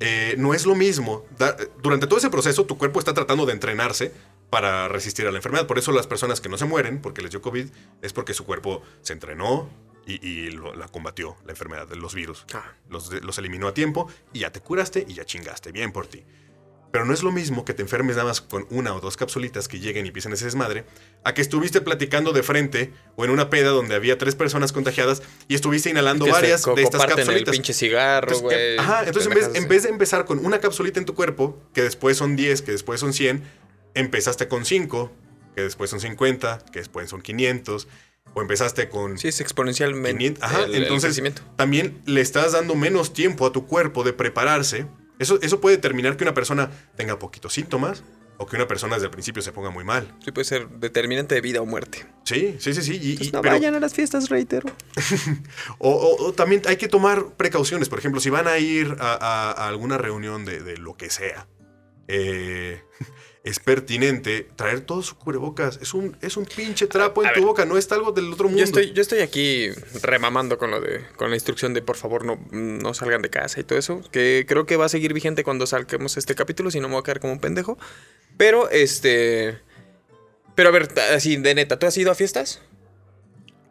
[0.00, 1.24] eh, no es lo mismo.
[1.38, 4.12] da- durante todo ese proceso, tu cuerpo está tratando de entrenarse
[4.50, 5.66] para resistir a la enfermedad.
[5.66, 7.66] Por eso las personas que no se mueren porque les dio COVID
[8.02, 9.70] es porque su cuerpo se entrenó
[10.06, 12.44] y, y lo- la combatió, la enfermedad, los virus.
[12.52, 12.72] Ah.
[12.90, 15.72] Los, los eliminó a tiempo y ya te curaste y ya chingaste.
[15.72, 16.24] Bien por ti.
[16.92, 19.66] Pero no es lo mismo que te enfermes nada más con una o dos capsulitas
[19.66, 20.84] que lleguen y pisen ese desmadre,
[21.24, 25.22] a que estuviste platicando de frente o en una peda donde había tres personas contagiadas
[25.48, 27.52] y estuviste inhalando Que varias de estas comparten el capsulitas.
[27.52, 31.00] pinche cigarro, Entonces, ajá, entonces en vez, pendejadas en vez de empezar con una capsulita
[31.00, 33.42] en tu cuerpo, que después son 10, que después son 100,
[33.94, 35.10] empezaste con 5,
[35.56, 37.88] que después son 50, que después son 500,
[38.34, 39.18] o empezaste con.
[39.18, 40.18] Sí, es exponencialmente.
[40.18, 41.20] 500, ajá, el- entonces
[41.56, 44.86] también le estás dando menos tiempo a tu cuerpo de prepararse.
[45.22, 48.02] Eso, eso puede determinar que una persona tenga poquitos síntomas
[48.38, 50.12] o que una persona desde el principio se ponga muy mal.
[50.24, 52.06] Sí, puede ser determinante de vida o muerte.
[52.24, 52.98] Sí, sí, sí, sí.
[53.00, 54.68] y- Pues no pero- vayan a las fiestas, reitero.
[55.78, 57.88] o, o- o también hay que tomar precauciones.
[57.88, 61.10] Por ejemplo, si van a ir a, a- a alguna reunión de, de lo que
[61.10, 61.46] sea,
[62.12, 62.82] eh,
[63.44, 65.78] es pertinente traer todo su cubrebocas.
[65.80, 68.48] Es un, es un pinche trapo A en tu boca, no está algo del otro
[68.48, 68.58] mundo.
[68.58, 69.70] Yo estoy, yo estoy aquí
[70.02, 73.60] remamando con lo de, con la instrucción de por favor no, no salgan de casa
[73.60, 76.80] y todo eso, que creo que va a seguir vigente cuando salquemos este capítulo, si
[76.80, 77.78] no me voy a quedar como un pendejo.
[78.36, 79.58] Pero este,
[80.54, 82.60] pero a ver, así de neta, ¿tú has ido a fiestas?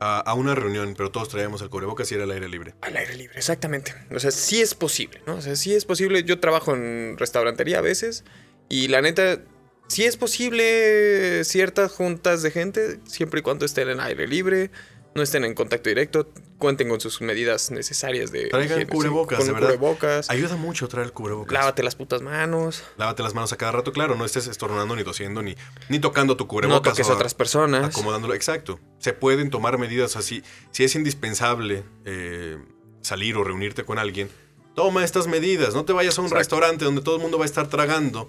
[0.03, 2.73] A, una reunión, pero todos traíamos el cubrebocas y era al aire libre.
[2.81, 3.93] Al aire libre, exactamente.
[4.09, 5.35] O sea, sí es posible, ¿no?
[5.35, 6.23] O sea, sí es posible.
[6.23, 8.23] Yo trabajo en restaurantería a veces
[8.67, 9.41] y la neta,
[9.89, 14.71] sí es posible ciertas juntas de gente, siempre y cuando estén en aire libre,
[15.13, 19.53] no estén en contacto directo, cuenten con sus medidas necesarias de Traigan cubrebocas, con de
[19.53, 19.67] verdad.
[19.69, 21.51] cubrebocas, Ayuda mucho traer cubrebocas.
[21.53, 25.03] lávate las putas manos, Lávate las manos a cada rato, claro, no estés estornudando ni
[25.03, 25.55] tosiendo ni,
[25.89, 26.93] ni tocando tu no cubrebocas.
[26.93, 27.85] toques o a otras personas.
[27.85, 28.79] Acomodándolo, exacto.
[28.99, 30.43] Se pueden tomar medidas así.
[30.71, 32.57] Si es indispensable eh,
[33.01, 34.29] salir o reunirte con alguien,
[34.75, 35.73] toma estas medidas.
[35.73, 36.39] No te vayas a un Exacto.
[36.39, 38.27] restaurante donde todo el mundo va a estar tragando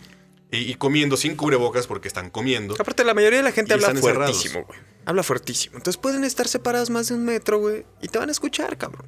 [0.52, 2.74] y, y comiendo sin cubrebocas porque están comiendo.
[2.78, 4.78] Aparte, la mayoría de la gente habla fuertísimo, güey.
[5.04, 5.76] Habla fuertísimo.
[5.78, 7.84] Entonces pueden estar separados más de un metro, güey.
[8.00, 9.06] Y te van a escuchar, cabrón.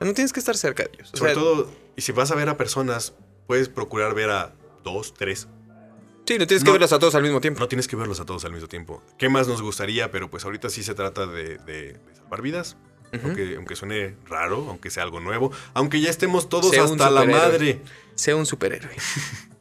[0.00, 1.10] No tienes que estar cerca de ellos.
[1.12, 3.12] O Sobre sea, todo, y si vas a ver a personas,
[3.46, 5.48] puedes procurar ver a dos, tres.
[6.26, 7.60] Sí, no tienes que verlos a todos al mismo tiempo.
[7.60, 9.02] No tienes que verlos a todos al mismo tiempo.
[9.18, 10.10] ¿Qué más nos gustaría?
[10.10, 12.76] Pero pues ahorita sí se trata de, de- de salvar vidas.
[13.22, 17.26] Aunque, aunque suene raro, aunque sea algo nuevo, aunque ya estemos todos Sea hasta la
[17.26, 17.82] madre.
[18.14, 18.96] Sea un superhéroe.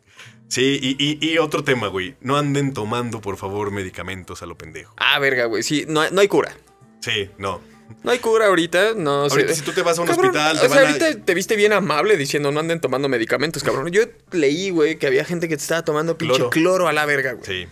[0.52, 2.16] Sí, y, y- y otro tema, güey.
[2.20, 4.94] No anden tomando, por favor, medicamentos a lo pendejo.
[4.98, 5.64] Ah, verga, güey.
[5.64, 6.52] Sí, no, hay- no hay cura.
[7.00, 7.62] Sí, no.
[8.04, 9.36] No hay cura ahorita, no sé.
[9.36, 11.34] Ahorita si tú te vas a un Cabrón, hospital, te o sea, a- ahorita te
[11.34, 13.88] viste bien amable diciendo no anden tomando medicamentos, cabrón.
[13.92, 14.02] Yo
[14.34, 16.50] leí, güey, que había gente que te estaba tomando pinche Cloro.
[16.50, 17.46] cloro, a la verga, güey.
[17.46, 17.68] Sí.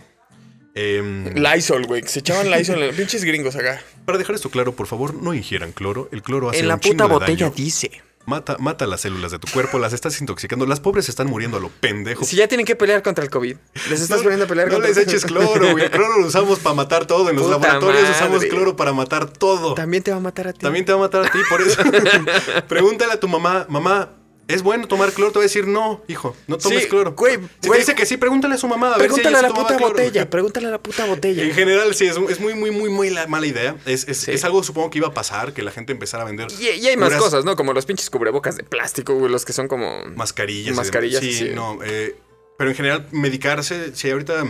[0.74, 2.00] Em, Lysol, güey.
[2.02, 3.82] que Se echaban Lysol, en- pinches gringos acá.
[4.06, 6.08] para dejar esto claro, por favor, no ingieran cloro.
[6.12, 7.54] El cloro hace En la un puta de botella daño.
[7.56, 7.90] dice.
[8.30, 10.64] Mata, mata las células de tu cuerpo, las estás intoxicando.
[10.64, 12.24] Las pobres están muriendo a lo pendejo.
[12.24, 13.56] Si ya tienen que pelear contra el COVID,
[13.90, 15.86] les estás no, poniendo a pelear no contra les eches cloro, güey.
[15.86, 17.28] El cloro lo usamos para matar todo.
[17.28, 18.14] En los Puta laboratorios madre.
[18.14, 19.74] usamos cloro para matar todo.
[19.74, 20.60] También te va a matar a ti.
[20.60, 21.82] También te va a matar a ti, por eso.
[22.68, 24.10] Pregúntale a tu mamá, mamá,
[24.54, 25.32] ¿es bueno tomar cloro?
[25.32, 27.12] Te va a decir, no, hijo, no tomes Sí, cloro.
[27.14, 27.78] güey, si güey.
[27.78, 28.88] te dice que sí, pregúntale a su mamá.
[28.94, 29.88] A ver si Pregúntale a la puta cloro.
[29.94, 30.28] botella.
[30.30, 31.42] Pregúntale a la puta botella.
[31.42, 33.76] En general, sí, es, es muy, muy, muy, muy la- mala idea.
[33.86, 34.32] Es, es, Sí.
[34.32, 36.86] es algo, supongo, que iba a pasar, que la gente empezara a vender Y, y
[36.88, 37.56] hay más cosas, ¿no?
[37.56, 40.04] Como los pinches cubrebocas de plástico, güey, los que son como.
[40.16, 40.76] Mascarillas.
[40.76, 41.20] Mascarillas.
[41.20, 41.50] Sí, sí.
[41.54, 41.78] no.
[41.84, 42.16] eh,
[42.58, 44.44] pero en general, medicarse, si ahorita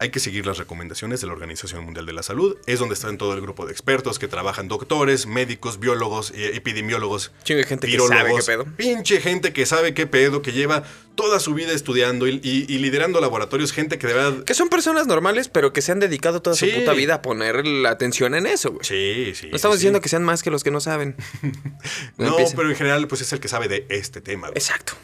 [0.00, 2.56] hay que seguir las recomendaciones de la Organización Mundial de la Salud.
[2.66, 7.32] Es donde están todo el grupo de expertos que trabajan doctores, médicos, biólogos, eh, epidemiólogos,
[7.42, 8.64] Chingo de gente que sabe qué pedo.
[8.76, 10.84] Pinche gente que sabe qué pedo, que lleva
[11.16, 13.72] toda su vida estudiando y, y- y liderando laboratorios.
[13.72, 14.44] Gente que de verdad...
[14.44, 16.70] Que son personas normales, pero que se han dedicado toda Sí.
[16.70, 18.84] su puta vida a poner la atención en eso, güey.
[18.84, 19.48] Sí, sí.
[19.50, 21.16] No estamos sí, diciendo que sean más que los que no saben.
[22.18, 24.48] No, pero en general, pues es el que sabe de este tema.
[24.48, 24.58] güey.
[24.58, 24.94] Exacto.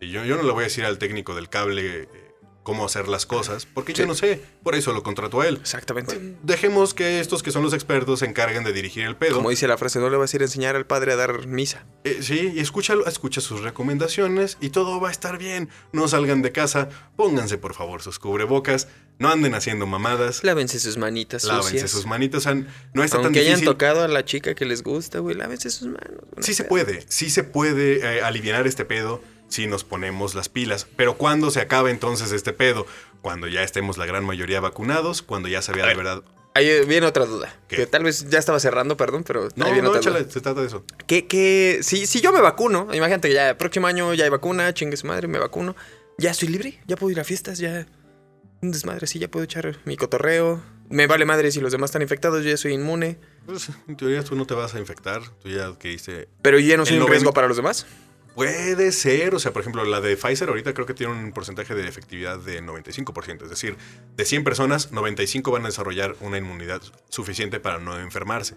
[0.00, 2.08] Sí, yo, yo no le voy a decir al técnico del cable
[2.64, 4.08] cómo hacer las cosas, porque yo Sí.
[4.08, 4.40] no sé.
[4.64, 5.58] Por eso lo contrato a él.
[5.60, 6.18] Exactamente.
[6.42, 9.36] Dejemos que estos que son los expertos se encarguen de dirigir el pedo.
[9.36, 11.46] Como dice la frase, no le vas a ir a enseñar al padre a dar
[11.46, 11.84] misa.
[12.02, 15.68] Eh, sí, y escucha, escucha sus recomendaciones y todo va a estar bien.
[15.92, 18.88] No salgan de casa, pónganse por favor sus cubrebocas,
[19.18, 21.90] no anden haciendo mamadas, Lávense sus manitas lávense sucias.
[21.90, 22.38] sus manitas.
[22.38, 22.54] o sea,
[22.94, 23.66] no está tan Aunque hayan difícil.
[23.68, 26.24] tocado a la chica que les gusta, güey, lávense sus manos.
[26.40, 29.22] Sí se puede, sí se puede eh, aliviar este pedo
[29.54, 30.86] si nos ponemos las pilas.
[30.96, 32.86] Pero ¿cuándo se acaba entonces este pedo?
[33.22, 36.22] Cuando ya estemos la gran mayoría vacunados, cuando ya se vea de verdad.
[36.56, 37.52] Ahí viene otra duda.
[37.68, 37.76] ¿Qué?
[37.76, 40.30] Que tal vez ya estaba cerrando, perdón, pero No, ahí viene no, otra échale, duda.
[40.32, 40.84] se trata de eso.
[41.06, 44.30] Que, que si, si yo me vacuno, imagínate que ya el próximo año ya hay
[44.30, 45.74] vacuna, chingue su madre, me vacuno,
[46.18, 47.86] ya estoy libre, ya puedo ir a fiestas, ya
[48.62, 50.62] un desmadre, sí, ya puedo echar mi cotorreo.
[50.90, 53.18] Me vale madre si los demás están infectados, yo ya soy inmune.
[53.46, 56.86] Pues, en teoría tú no te vas a infectar, tú ya adquiriste Pero ya no
[56.86, 57.84] soy un riesgo para los demás.
[58.34, 61.74] Puede ser, o sea, por ejemplo, la de Pfizer ahorita creo que tiene un porcentaje
[61.74, 63.76] de efectividad de 95%, es decir,
[64.16, 68.56] de 100 personas, 95 van a desarrollar una inmunidad suficiente para no enfermarse.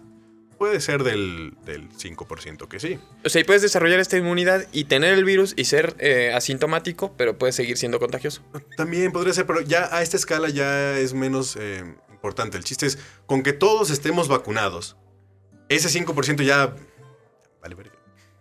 [0.58, 2.98] Puede ser del, del 5% que sí.
[3.24, 7.14] O sea, y puedes desarrollar esta inmunidad y tener el virus y ser eh, asintomático,
[7.16, 8.42] pero puedes seguir siendo contagioso.
[8.76, 12.56] También podría ser, pero ya a esta escala ya es menos eh, importante.
[12.56, 14.96] El chiste es, con que todos estemos vacunados,
[15.68, 16.74] ese 5% ya...
[17.62, 17.97] Vale, verga.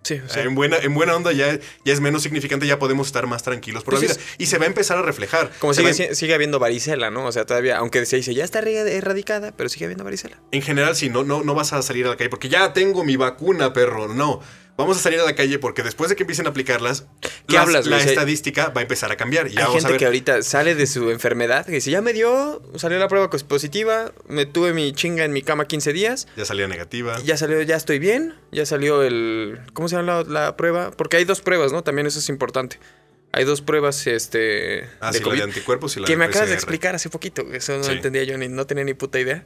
[0.08, 3.28] Sí, sea, en, buena, en buena onda ya, ya es menos significante, ya podemos estar
[3.28, 4.28] más tranquilos por Pues la es- vida.
[4.38, 5.52] Y se va a empezar a reflejar.
[5.60, 7.26] como sigue, sigue habiendo varicela, ¿no?
[7.26, 10.38] O sea, todavía, aunque se dice ya está erradicada, pero sigue habiendo varicela.
[10.52, 13.04] En general, sí, no, no, no vas a salir a la calle porque ya tengo
[13.04, 14.08] mi vacuna, perro.
[14.08, 14.42] No.
[14.78, 17.08] Vamos a salir a la calle porque después de que empiecen a aplicarlas,
[17.48, 18.02] ¿Qué las- hablas, la güey?
[18.02, 19.48] O sea, estadística va a empezar a cambiar.
[19.48, 19.98] Y Hay a gente ver.
[19.98, 24.12] que ahorita sale de su enfermedad, que dice, ya me dio, salió la prueba positiva,
[24.28, 27.20] me tuve mi chinga en mi cama 15 días, Ya salía negativa.
[27.24, 29.60] ya salió, ya estoy bien, ya salió el...
[29.74, 30.92] ¿Cómo se llama la, la prueba?
[30.92, 31.84] Porque hay dos pruebas, ¿no?
[31.84, 32.80] También eso es importante.
[33.34, 34.88] Hay dos pruebas, este...
[35.00, 36.94] Ah, de sí, la COVID, de anticuerpos y la que de me acabas de explicar
[36.96, 37.92] hace poquito, eso no Sí.
[37.94, 39.44] entendía yo, ni no tenía ni puta idea.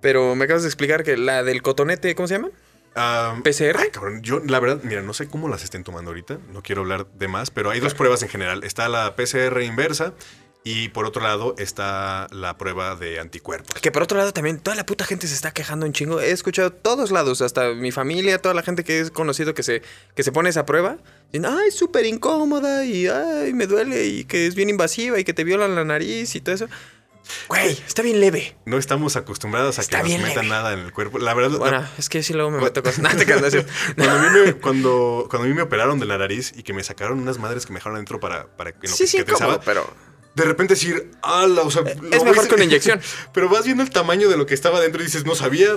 [0.00, 2.50] Pero me acabas de explicar que la del cotonete, ¿cómo se llama?
[3.00, 3.78] Ah, PCR.
[3.78, 6.82] Ay, cabrón, yo la verdad, mira, no sé cómo las estén tomando ahorita, no quiero
[6.82, 8.64] hablar de más, pero hay dos pruebas en general.
[8.64, 10.14] Está la PCR inversa
[10.64, 13.80] y por otro lado está la prueba de anticuerpos.
[13.80, 16.20] Que por otro lado también toda la puta gente se está quejando un chingo.
[16.20, 19.82] He escuchado todos lados, hasta mi familia, toda la gente que he conocido que se,
[20.16, 20.98] que se pone esa prueba.
[21.32, 25.32] Dicen, ay, súper incómoda y ay, me duele y que es bien invasiva y que
[25.32, 26.68] te violan la nariz y todo eso.
[27.48, 28.56] Güey, está bien leve.
[28.64, 30.48] No estamos acostumbrados a Está que nos metan leve.
[30.48, 31.18] nada en el cuerpo.
[31.18, 32.98] La verdad, Bueno, es que sí luego me meto cosas.
[33.02, 33.66] Nada, te.
[33.96, 36.72] Cuando a, mí me, cuando, cuando a mí me operaron de la nariz y que
[36.72, 39.08] me sacaron unas madres que me dejaron adentro para, para que en lo Sí, que
[39.08, 39.92] sí, cómodo, pero...
[40.34, 43.00] de repente decir, ala, o sea, es mejor una inyección.
[43.32, 45.68] Pero vas viendo el tamaño de lo que estaba dentro y dices, no sabía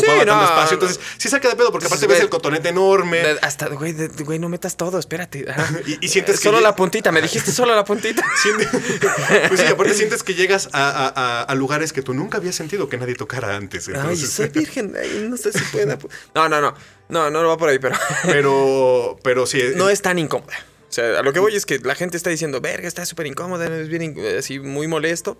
[0.00, 0.76] ocupaba Sí, tanto no, espacio.
[0.78, 0.82] no.
[0.86, 3.22] Entonces, sí saca de pedo, porque aparte ves el cotonete enorme.
[3.42, 3.94] Hasta, güey,
[4.24, 5.46] güey, no metas todo, espérate.
[5.86, 8.24] Y- y sientes que Solo la puntita, me dijiste solo la puntita.
[9.48, 12.54] Pues sí, aparte sientes que llegas a, a- a- a lugares que tú nunca habías
[12.54, 13.88] sentido que nadie tocara antes.
[13.88, 15.98] Ay, Entonces, soy virgen, ay, no sé si pueda.
[16.34, 16.74] No, no, no.
[17.08, 17.96] No, no, no va por ahí, pero.
[18.24, 19.62] pero, pero sí.
[19.76, 20.54] no es tan incómoda.
[20.88, 23.26] O sea, a lo que voy es que la gente está diciendo, verga, está súper
[23.26, 25.36] incómoda, es bien así muy molesto.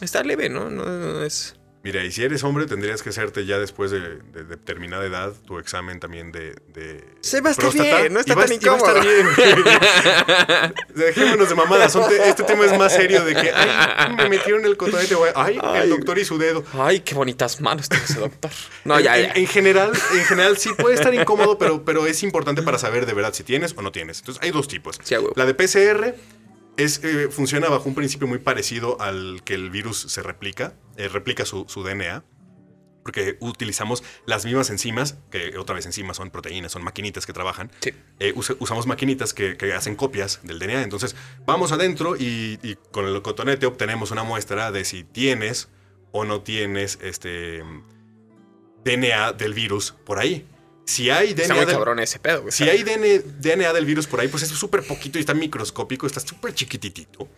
[0.00, 0.70] Está leve, ¿no?
[0.70, 1.54] No, no es.
[1.88, 5.58] Mira, y si eres hombre, tendrías que hacerte ya después de, de determinada edad tu
[5.58, 6.54] examen también de.
[6.74, 9.00] de Se va a estar bien, no está Y va- tan y va a estar
[9.00, 9.26] bien.
[10.94, 11.94] Dejémonos de mamadas.
[11.94, 15.14] te- este tema es más serio de que, ay, me metieron el cotonete.
[15.34, 15.82] Ay, Ay.
[15.84, 16.62] el doctor y su dedo.
[16.74, 18.50] Ay, qué bonitas manos tiene ese doctor.
[18.84, 19.32] No, En- ya, en, ya.
[19.34, 23.14] en general, en general sí puede estar incómodo, pero, pero es importante para saber de
[23.14, 24.18] verdad si tienes o no tienes.
[24.18, 24.98] Entonces hay dos tipos.
[25.02, 25.14] Sí.
[25.36, 26.14] La de PCR
[26.76, 31.08] es, eh, funciona bajo un principio muy parecido al que el virus se replica, eh,
[31.08, 32.22] replica su, su DNA.
[33.04, 37.70] porque utilizamos las mismas enzimas, que otra vez enzimas son proteínas, son maquinitas que trabajan.
[37.80, 37.94] Sí.
[38.18, 40.82] Eh, usa- usamos maquinitas que, que hacen copias del DNA.
[40.82, 45.68] Entonces, vamos adentro y, y con el cotonete obtenemos una muestra de si tienes
[46.12, 47.62] o no tienes este
[48.84, 50.46] DNA del virus por ahí.
[50.84, 52.52] Si hay Está DNA muy del, cabrón ese pedo, güey.
[52.52, 56.06] si hay DNA, DNA del virus por ahí, pues es súper poquito y está microscópico,
[56.06, 57.28] está súper chiquititito.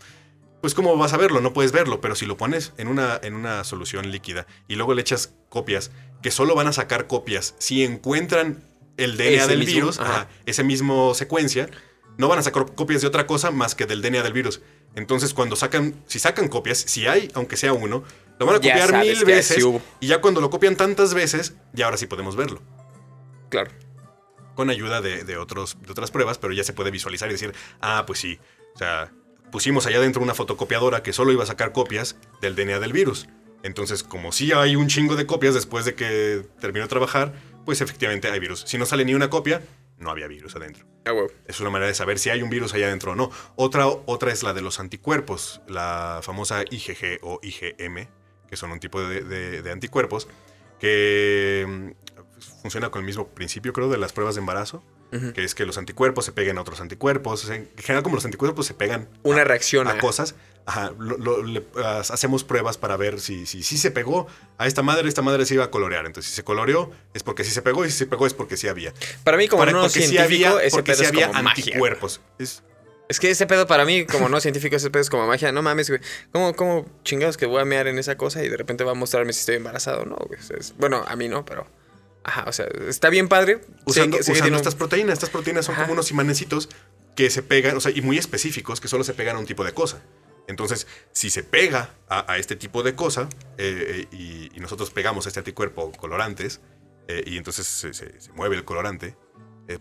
[0.61, 3.35] Pues cómo vas a verlo, no puedes verlo, pero si lo pones en una, en
[3.35, 5.91] una solución líquida y luego le echas copias,
[6.23, 8.63] que solo van a sacar copias si encuentran
[8.99, 10.13] el DNA Ese del mismo, virus, ajá.
[10.13, 11.71] ajá, ese mismo secuencia,
[12.19, 14.61] no van a sacar copias de otra cosa más que del DNA del virus.
[14.95, 18.05] Entonces cuando sacan, si sacan copias, si hay, aunque sea uno,
[18.39, 21.55] lo van a Ya copiar mil veces sí y ya cuando lo copian tantas veces,
[21.73, 22.61] ya ahora sí podemos verlo
[23.49, 23.71] Claro.
[24.55, 27.55] con ayuda de, de otros, de otras pruebas, pero ya se puede visualizar y decir,
[27.81, 28.39] ah, pues sí.
[28.75, 29.11] O sea,
[29.51, 33.29] pusimos allá dentro una fotocopiadora que solo iba a sacar copias del DNA del virus.
[33.63, 37.35] Entonces, como sí hay un chingo de copias después de que terminó de trabajar,
[37.67, 38.63] pues efectivamente hay virus.
[38.67, 39.63] Si no sale ni una copia,
[39.99, 40.87] no había virus adentro.
[41.05, 41.13] Ah.
[41.47, 43.31] Es una manera de saber si hay un virus allá adentro o no.
[43.57, 48.09] Otra, otra es la de los anticuerpos, la famosa IgG o IgM,
[48.49, 50.27] que son un tipo de, de- de anticuerpos
[50.79, 54.83] que mm, funciona con el mismo principio, creo, de las pruebas de embarazo,
[55.35, 57.45] Que es que los anticuerpos se peguen a otros anticuerpos.
[57.45, 60.37] O sea, en general, como los anticuerpos se pegan Una a, reacción a cosas,
[60.67, 61.65] ajá, lo- lo- le-
[62.11, 65.55] hacemos pruebas para ver si, si, si se pegó a esta madre, esta madre se
[65.55, 66.07] iba a colorear.
[66.07, 68.57] Entonces, si se coloreó, es porque sí se pegó, y si se pegó, es porque
[68.57, 68.93] sí había.
[69.25, 71.27] Para mí, como Para- no porque sí científico, había, ese porque pedo sí es había
[71.29, 71.55] como magia.
[71.65, 71.67] güey.
[71.73, 72.21] anticuerpos.
[72.39, 72.63] Es-
[73.09, 75.51] Es que ese pedo para mí, como no científico, ese pedo es como magia.
[75.51, 76.01] No mames, güey.
[76.31, 78.95] ¿Cómo, cómo chingados que voy a mear en esa cosa y de repente va a
[78.95, 80.05] mostrarme si estoy embarazado?
[80.05, 80.39] No, güey.
[80.39, 81.67] O es- bueno, a mí no, pero...
[82.25, 83.61] Ajá, o sea, está bien padre.
[83.87, 85.15] Usando, tiene estas proteínas.
[85.15, 85.83] Estas proteínas son Ajá.
[85.85, 86.69] como unos imanecitos
[87.17, 89.65] que se pegan, o sea, y muy específicos, que solo se pegan a un tipo
[89.65, 90.03] de cosa.
[90.47, 94.91] Entonces, si se pega a, a este tipo de cosa eh, eh, y, y nosotros
[94.91, 96.61] pegamos a este anticuerpo colorantes
[97.09, 99.17] eh, y entonces se, se- se mueve el colorante,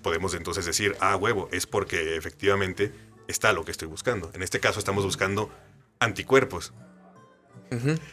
[0.03, 2.91] podemos entonces decir, ah, huevo, es porque efectivamente
[3.27, 4.29] está lo que estoy buscando.
[4.35, 5.49] En este caso estamos buscando
[5.99, 6.73] anticuerpos.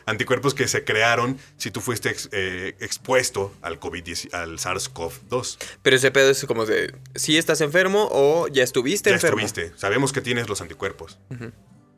[0.07, 5.59] Anticuerpos que se crearon si tú fuiste ex- eh, expuesto al COVID, al SARS-CoV-2.
[5.83, 6.95] Pero ese pedo es como de...
[7.15, 9.45] Si estás enfermo o ya estuviste Ya enfermo.
[9.45, 9.79] estuviste.
[9.79, 11.19] Sabemos que tienes los anticuerpos.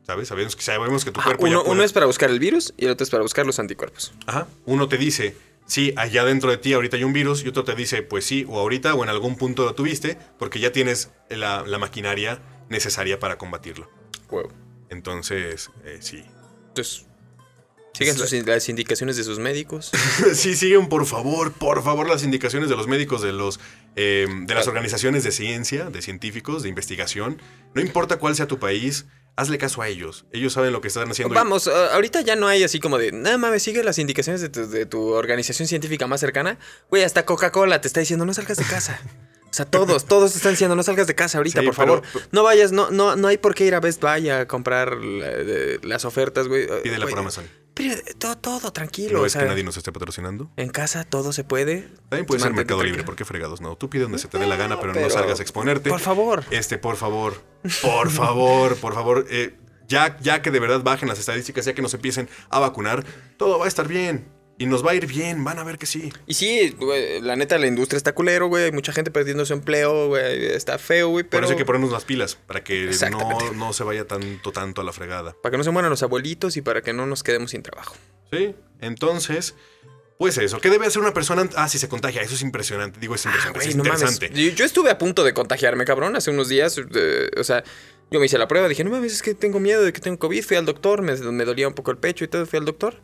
[0.05, 0.27] ¿Sabes?
[0.27, 2.39] Sabemos que, sabemos que tu Ajá, cuerpo ya uno, puede- uno es para buscar el
[2.39, 4.11] virus y el otro es para buscar los anticuerpos.
[4.25, 4.47] Ajá.
[4.65, 5.35] Uno te dice,
[5.67, 8.43] sí, allá dentro de ti ahorita hay un virus, y otro te dice, pues sí,
[8.49, 13.19] o ahorita o en algún punto lo tuviste, porque ya tienes la, la maquinaria necesaria
[13.19, 13.87] para combatirlo.
[14.31, 14.49] Huevo.
[14.89, 16.23] Entonces, eh, sí.
[16.69, 17.05] Entonces,
[17.93, 19.91] sigan Es la- sus- las indicaciones de sus médicos.
[20.33, 23.59] sí, siguen por favor, por favor, las indicaciones de los médicos, de los
[23.95, 27.41] eh, de las organizaciones de ciencia, de científicos, de investigación.
[27.73, 30.25] No importa cuál sea tu país, hazle caso a ellos.
[30.31, 31.33] Ellos saben lo que están haciendo.
[31.35, 34.49] Vamos, ah, ahorita ya no hay así como de, nada mames, sigue las indicaciones de
[34.49, 36.57] tu, de tu organización científica más cercana.
[36.89, 38.99] Güey, hasta Coca-Cola te está diciendo, no salgas de casa.
[39.49, 42.27] O sea, todos, todos están diciendo, no salgas de casa ahorita, Sí, por pero- favor.
[42.31, 45.27] No vayas, no, no, no hay por qué ir a Best Buy a comprar la-
[45.29, 46.67] de- las ofertas, güey.
[46.83, 47.45] Pídela Güey, por Amazon.
[47.79, 49.13] Pero todo, todo, tranquilo.
[49.13, 50.51] ¿No o es sea, que nadie nos esté patrocinando?
[50.57, 51.87] En casa todo se puede.
[52.09, 53.05] También puede ser Mercado Libre.
[53.05, 53.61] ¿por qué fregados?
[53.61, 55.89] No, tú pide donde se te dé la gana, pero, no salgas a exponerte.
[55.89, 56.43] Por favor.
[56.51, 57.41] Este, por favor,
[57.81, 59.57] por favor, por favor, eh,
[59.87, 63.05] ya, ya que de verdad bajen las estadísticas, ya que nos empiecen a vacunar,
[63.37, 64.27] todo va a estar bien.
[64.59, 66.11] Y nos va a ir bien, van a ver que sí.
[66.27, 68.65] Y sí, güey, la neta, la industria está culero, güey.
[68.65, 70.47] Hay mucha gente perdiendo su empleo, güey.
[70.47, 71.23] Está feo, güey.
[71.23, 74.51] Por Pero eso hay que ponernos las pilas, para que no, no se vaya tanto,
[74.51, 75.35] tanto a la fregada.
[75.41, 77.95] para que no se mueran los abuelitos y para que no nos quedemos sin trabajo.
[78.33, 78.53] ¿Sí?
[78.81, 79.55] Entonces,
[80.17, 80.59] pues eso.
[80.59, 81.47] ¿Qué debe hacer una persona?
[81.55, 82.21] Ah, si se contagia.
[82.21, 82.99] Eso es impresionante.
[82.99, 83.59] Digo, es Ah, impresionante.
[83.59, 84.01] güey, es no mames.
[84.01, 84.43] interesante.
[84.43, 86.77] Yo, yo estuve a punto de contagiarme, cabrón, hace unos días.
[86.77, 87.63] eh, o sea,
[88.11, 90.19] yo me hice la prueba, dije, no mames, es que tengo miedo de que tengo
[90.19, 90.43] COVID.
[90.43, 92.99] Fui al doctor, me, me dolía un poco el pecho y todo, fui al doctor.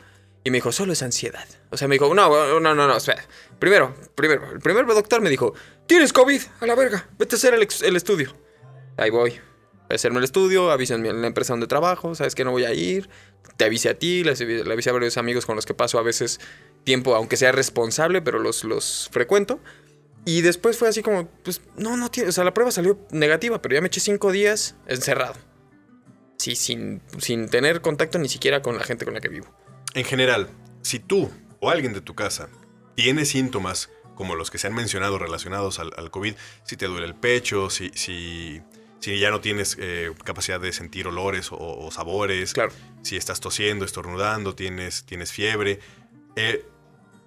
[0.45, 1.47] Y me dijo, solo es ansiedad.
[1.71, 3.25] O sea, me dijo, no, no, no, no, espera.
[3.57, 5.55] Primero, primero, el primer doctor me dijo,
[5.87, 8.37] tienes COVID, a la verga, vete a hacer el, el estudio.
[8.95, 9.41] Ahí voy.
[9.89, 12.73] A hacerme el estudio, avísenme en la empresa donde trabajo, sabes que no voy a
[12.75, 13.09] ir.
[13.57, 16.39] Te avisé a ti, le avisé a varios amigos con los que paso a veces
[16.83, 19.59] tiempo, aunque sea responsable, pero los, los frecuento.
[20.25, 23.63] Y después fue así como, pues, no, no tiene, o sea, la prueba salió negativa,
[23.63, 25.33] pero ya me eché cinco días encerrado.
[26.37, 29.47] Sí, sin, sin tener contacto ni siquiera con la gente con la que vivo.
[29.95, 30.49] En general,
[30.83, 32.49] si tú o alguien de tu casa
[32.95, 37.05] tiene síntomas como los que se han mencionado relacionados al, al COVID, si te duele
[37.07, 38.61] el pecho, si, si,
[38.99, 42.71] si ya no tienes eh, capacidad de sentir olores o, o sabores, Claro.
[43.01, 45.79] si estás tosiendo, estornudando, tienes, tienes fiebre,
[46.37, 46.65] eh,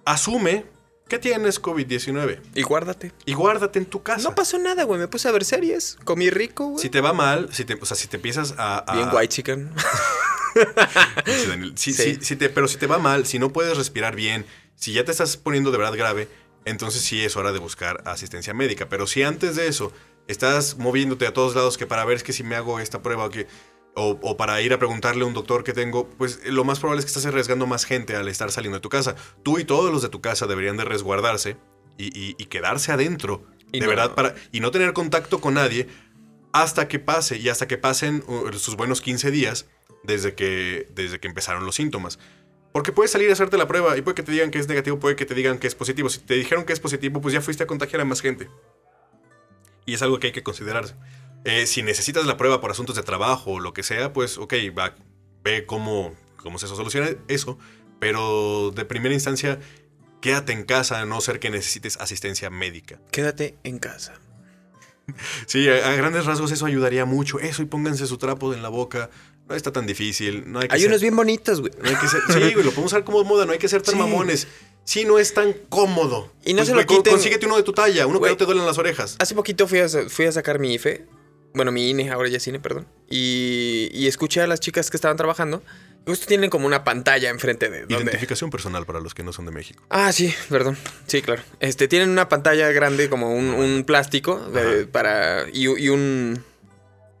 [0.05, 0.65] asume
[1.07, 3.11] que tienes COVID-19 Y guárdate.
[3.25, 4.27] y guárdate en tu casa.
[4.29, 4.99] No pasó nada, güey.
[4.99, 6.81] Me puse a ver series, comí rico, güey.
[6.81, 8.77] Si te va mal, si te, o sea, si te empiezas a...
[8.79, 9.71] a- Bien white chicken.
[11.25, 11.73] Sí, Daniel.
[11.75, 12.15] Si- Sí.
[12.15, 14.45] si- si te- pero si te va mal, si no puedes respirar bien,
[14.81, 16.29] Si ya te estás poniendo de verdad grave,
[16.63, 18.87] entonces sí es hora de buscar asistencia médica.
[18.87, 19.91] Pero si antes de eso
[20.27, 23.25] estás moviéndote a todos lados que para ver es que si me hago esta prueba
[23.25, 23.45] o que
[23.95, 27.05] o, para ir a preguntarle a un doctor que tengo, pues lo más probable es
[27.05, 29.15] que estás arriesgando más gente al estar saliendo de tu casa.
[29.43, 31.57] Tú y todos los de tu casa deberían de resguardarse
[31.97, 33.43] y, quedarse adentro,
[33.73, 35.89] de verdad, para, y no tener contacto con nadie
[36.53, 39.65] hasta que pase y hasta que pasen uh, sus buenos 15 días
[40.03, 42.19] desde que, desde que empezaron los síntomas.
[42.71, 44.99] Porque puedes salir a hacerte la prueba y puede que te digan que es negativo,
[44.99, 46.09] puede que te digan que es positivo.
[46.09, 48.49] Si te dijeron que es positivo, pues ya fuiste a contagiar a más gente.
[49.85, 50.95] Y es algo que hay que considerarse.
[51.45, 54.53] Eh, si necesitas la prueba por asuntos de trabajo o lo que sea, pues ok,
[54.77, 54.95] va,
[55.43, 57.57] ve cómo, cómo se soluciona eso.
[57.99, 59.59] Pero de primera instancia,
[60.21, 62.99] quédate en casa a no ser que necesites asistencia médica.
[63.11, 64.13] Quédate en casa.
[65.47, 67.39] Sí, a, grandes rasgos eso ayudaría mucho.
[67.39, 69.09] Eso y pónganse su trapo en la boca.
[69.49, 70.43] No está tan difícil.
[70.45, 71.73] No hay, hay unos bien bonitos, güey.
[71.73, 73.45] sí, güey, lo podemos usar como moda.
[73.45, 74.47] No hay que ser tan mamones.
[74.83, 76.31] Sí, no es tan cómodo.
[76.45, 77.13] Y no pues, se lo quiten.
[77.13, 79.15] Consíguete uno de tu talla, uno que no te duelen las orejas.
[79.19, 81.07] Hace poquito fui a, fui a sacar mi IFE
[81.53, 82.87] bueno, mi INE, ahora ya cine, perdón.
[83.09, 85.63] Y, y escuché a las chicas que estaban trabajando.
[86.05, 87.85] Justo tienen como una pantalla enfrente de.
[87.89, 89.83] Identificación personal para los que no son de México.
[89.89, 90.77] Ah, sí, perdón.
[91.07, 91.41] Sí, claro.
[91.59, 94.41] Este, tienen una pantalla grande, como un, plástico,
[94.91, 95.45] para.
[95.51, 96.43] Y, un.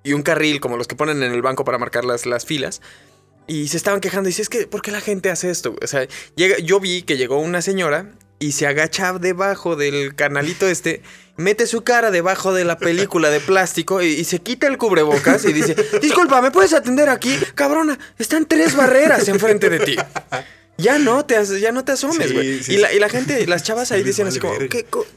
[0.09, 2.81] Y un carril, como los que ponen en el banco para marcar las, las filas.
[3.45, 4.27] Y se estaban quejando.
[4.27, 5.75] Y dice, es que, ¿por qué la gente hace esto?
[5.83, 10.67] O sea, llega, yo vi que llegó una señora y se agacha debajo del canalito
[10.67, 11.03] este,
[11.37, 15.53] mete su cara debajo de la película de plástico y, se quita el cubrebocas y
[15.53, 17.37] dice, disculpa, ¿me puedes atender aquí?
[17.53, 19.95] Cabrona, están tres barreras enfrente de ti.
[20.79, 22.61] Ya no te, ya no te asomes, güey.
[22.67, 24.53] y, la, gente, las chavas ahí dicen así como,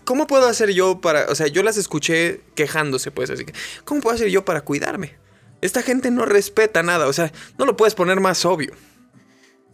[0.04, 1.26] ¿cómo puedo hacer yo para...?
[1.28, 3.52] O sea, yo las escuché quejándose, pues, así que,
[3.84, 5.16] ¿cómo puedo hacer yo para cuidarme?
[5.60, 8.74] Esta gente no respeta nada, o sea, no lo puedes poner más obvio.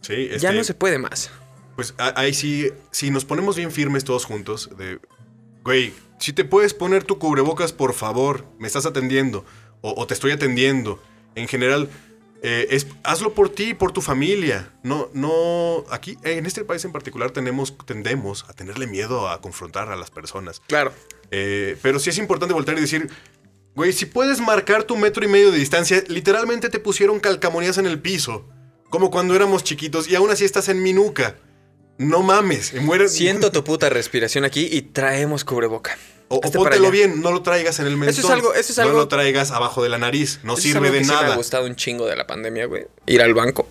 [0.02, 1.30] Sí, Ya no este se puede más.
[1.76, 4.98] Pues ahí sí, si nos ponemos bien firmes todos juntos, de,
[5.64, 9.44] güey, si te puedes poner tu cubrebocas, por favor, me estás atendiendo,
[9.80, 11.00] o, te estoy atendiendo.
[11.34, 11.88] En general,
[12.42, 14.72] eh, es, hazlo por ti, por tu familia.
[14.82, 19.90] No, no, aquí, en este país en particular tenemos, tendemos a tenerle miedo a confrontar
[19.90, 20.60] a las personas.
[20.66, 20.92] Claro.
[21.30, 23.10] Eh, pero sí es importante voltear y decir,
[23.74, 27.86] güey, si puedes marcar tu metro y medio de distancia, literalmente te pusieron calcamonías en
[27.86, 28.48] el piso,
[28.88, 31.36] como cuando éramos chiquitos, y aún así estás en mi nuca.
[31.98, 33.12] No mames, mueres.
[33.12, 35.98] Siento tu puta respiración aquí y traemos cubreboca.
[36.28, 38.10] O, póntelo bien, no lo traigas en el mentón.
[38.10, 38.92] Eso es algo, eso es algo.
[38.92, 41.20] No lo traigas abajo de la nariz, no sirve de nada.
[41.20, 42.86] Sí me ha gustado un chingo de la pandemia, güey.
[43.06, 43.66] Ir al banco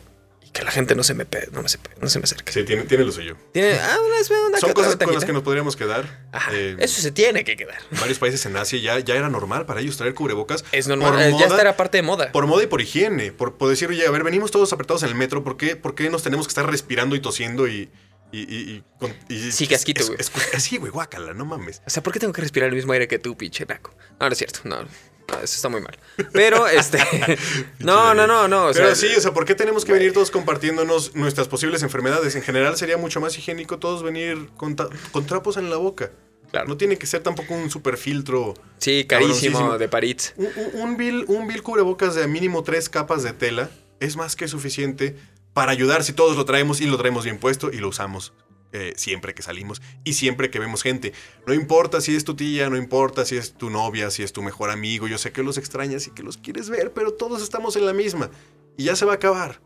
[0.47, 1.69] y que la gente no se me no me,
[2.01, 2.51] no se me acerque.
[2.51, 3.35] Sí, tiene, tiene lo suyo.
[3.51, 6.27] Tiene, ah, una, Son cosas con las que nos podríamos quedar.
[6.51, 7.77] Eh, eso se tiene que quedar.
[7.91, 10.63] En varios países en Asia ya, ya era normal para ellos traer cubrebocas.
[10.71, 12.31] Es normal, eh, ya está era parte de moda.
[12.31, 13.31] Por moda y por higiene.
[13.31, 15.95] Por, por decir, oye, a ver, venimos todos apretados en el metro, ¿por qué, ¿por
[15.95, 17.89] qué nos tenemos que estar respirando y tosiendo y
[18.31, 18.83] y, y,
[19.29, 20.17] y, sí, casquito, güey.
[20.53, 21.81] Así, güey, guácala, no mames.
[21.85, 23.93] O sea, ¿por qué tengo que respirar el mismo aire que tú, pinche naco?
[24.19, 24.81] No, no es cierto, no.
[24.81, 24.87] eso
[25.43, 25.97] está muy mal.
[26.33, 26.99] Pero, este.
[27.79, 28.71] no, no, no, no.
[28.73, 32.35] Pero sí, o sea, ¿por qué tenemos que venir todos compartiéndonos nuestras posibles enfermedades?
[32.35, 36.11] En general sería mucho más higiénico todos venir con, con trapos en la boca.
[36.51, 36.67] Claro.
[36.67, 38.53] No tiene que ser tampoco un super filtro.
[38.77, 40.33] Sí, carísimo de París.
[40.37, 43.69] Un, un, bill, un bill cubrebocas de mínimo tres capas de tela
[43.99, 45.17] es más que suficiente
[45.57, 48.31] para ayudar si todos lo traemos y lo traemos bien puesto y lo usamos
[48.73, 51.13] eh, siempre que salimos y siempre que vemos gente.
[51.47, 54.43] No importa si es tu tía, no importa si es tu novia, si es tu
[54.43, 57.75] mejor amigo, yo sé que los extrañas y que los quieres ver, pero todos estamos
[57.75, 58.29] en la misma
[58.77, 59.59] y ya se va a acabar.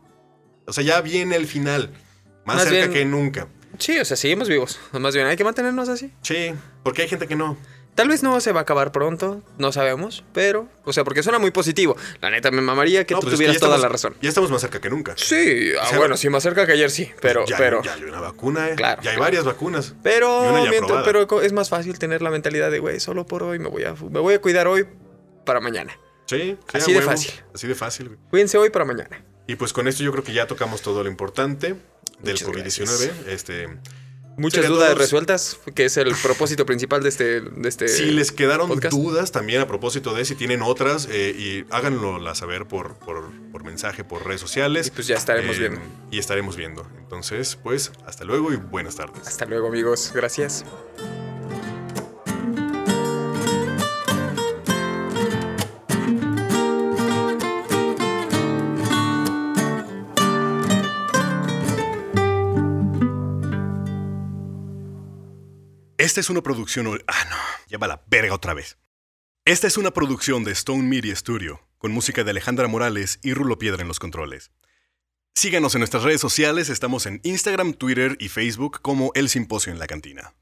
[0.66, 1.92] O sea, ya viene el final,
[2.46, 3.48] más, cerca que nunca.
[3.76, 4.80] Sí, o sea, seguimos vivos.
[4.92, 6.10] Más bien, hay que mantenernos así.
[6.22, 7.58] Sí, porque hay gente que no.
[7.94, 11.38] Tal vez no se va a acabar pronto, no sabemos, pero, o sea, porque suena
[11.38, 11.94] muy positivo.
[12.22, 14.16] La neta, me mamaría que tú pues tuvieras toda la razón.
[14.22, 15.14] Ya estamos más cerca que nunca.
[15.18, 17.44] Sí, ah, bueno, sí, más cerca que ayer sí, pero...
[17.44, 18.76] Ya, pero, ya hay una vacuna, ¿eh?
[18.76, 19.02] Claro.
[19.02, 19.94] Ya hay varias vacunas.
[20.02, 20.54] Pero,
[21.04, 23.92] pero es más fácil tener la mentalidad de, güey, solo por hoy me voy a,
[23.92, 24.86] me voy a cuidar hoy
[25.44, 25.98] para mañana.
[26.24, 27.32] Sí, así de fácil.
[27.54, 28.20] Así de fácil, güey.
[28.30, 29.22] Cuídense hoy para mañana.
[29.46, 31.74] Y pues con esto yo creo que ya tocamos todo lo importante
[32.22, 33.26] del COVID-19.
[33.26, 33.68] Este...
[34.36, 38.70] Muchas dudas resueltas, que es el propósito principal de este, de este Si les quedaron
[38.90, 43.64] dudas también a propósito de si tienen otras, eh, y háganlo saber por, por, por,
[43.64, 44.86] mensaje, por redes sociales.
[44.88, 45.80] Y pues ya estaremos eh, viendo.
[46.10, 46.86] Y estaremos viendo.
[46.98, 49.26] Entonces, pues, hasta luego y buenas tardes.
[49.26, 50.12] Hasta luego, amigos.
[50.14, 50.64] Gracias.
[66.02, 67.00] Esta es una producción...
[67.06, 67.36] Ah, no,
[67.68, 68.76] lleva la verga otra vez.
[69.44, 73.56] Esta es una producción de Stone Media Studio, con música de Alejandra Morales y Rulo
[73.56, 74.50] Piedra en los controles.
[75.36, 79.78] Síganos en nuestras redes sociales, estamos en Instagram, Twitter y Facebook como El Simposio en
[79.78, 80.34] la Cantina.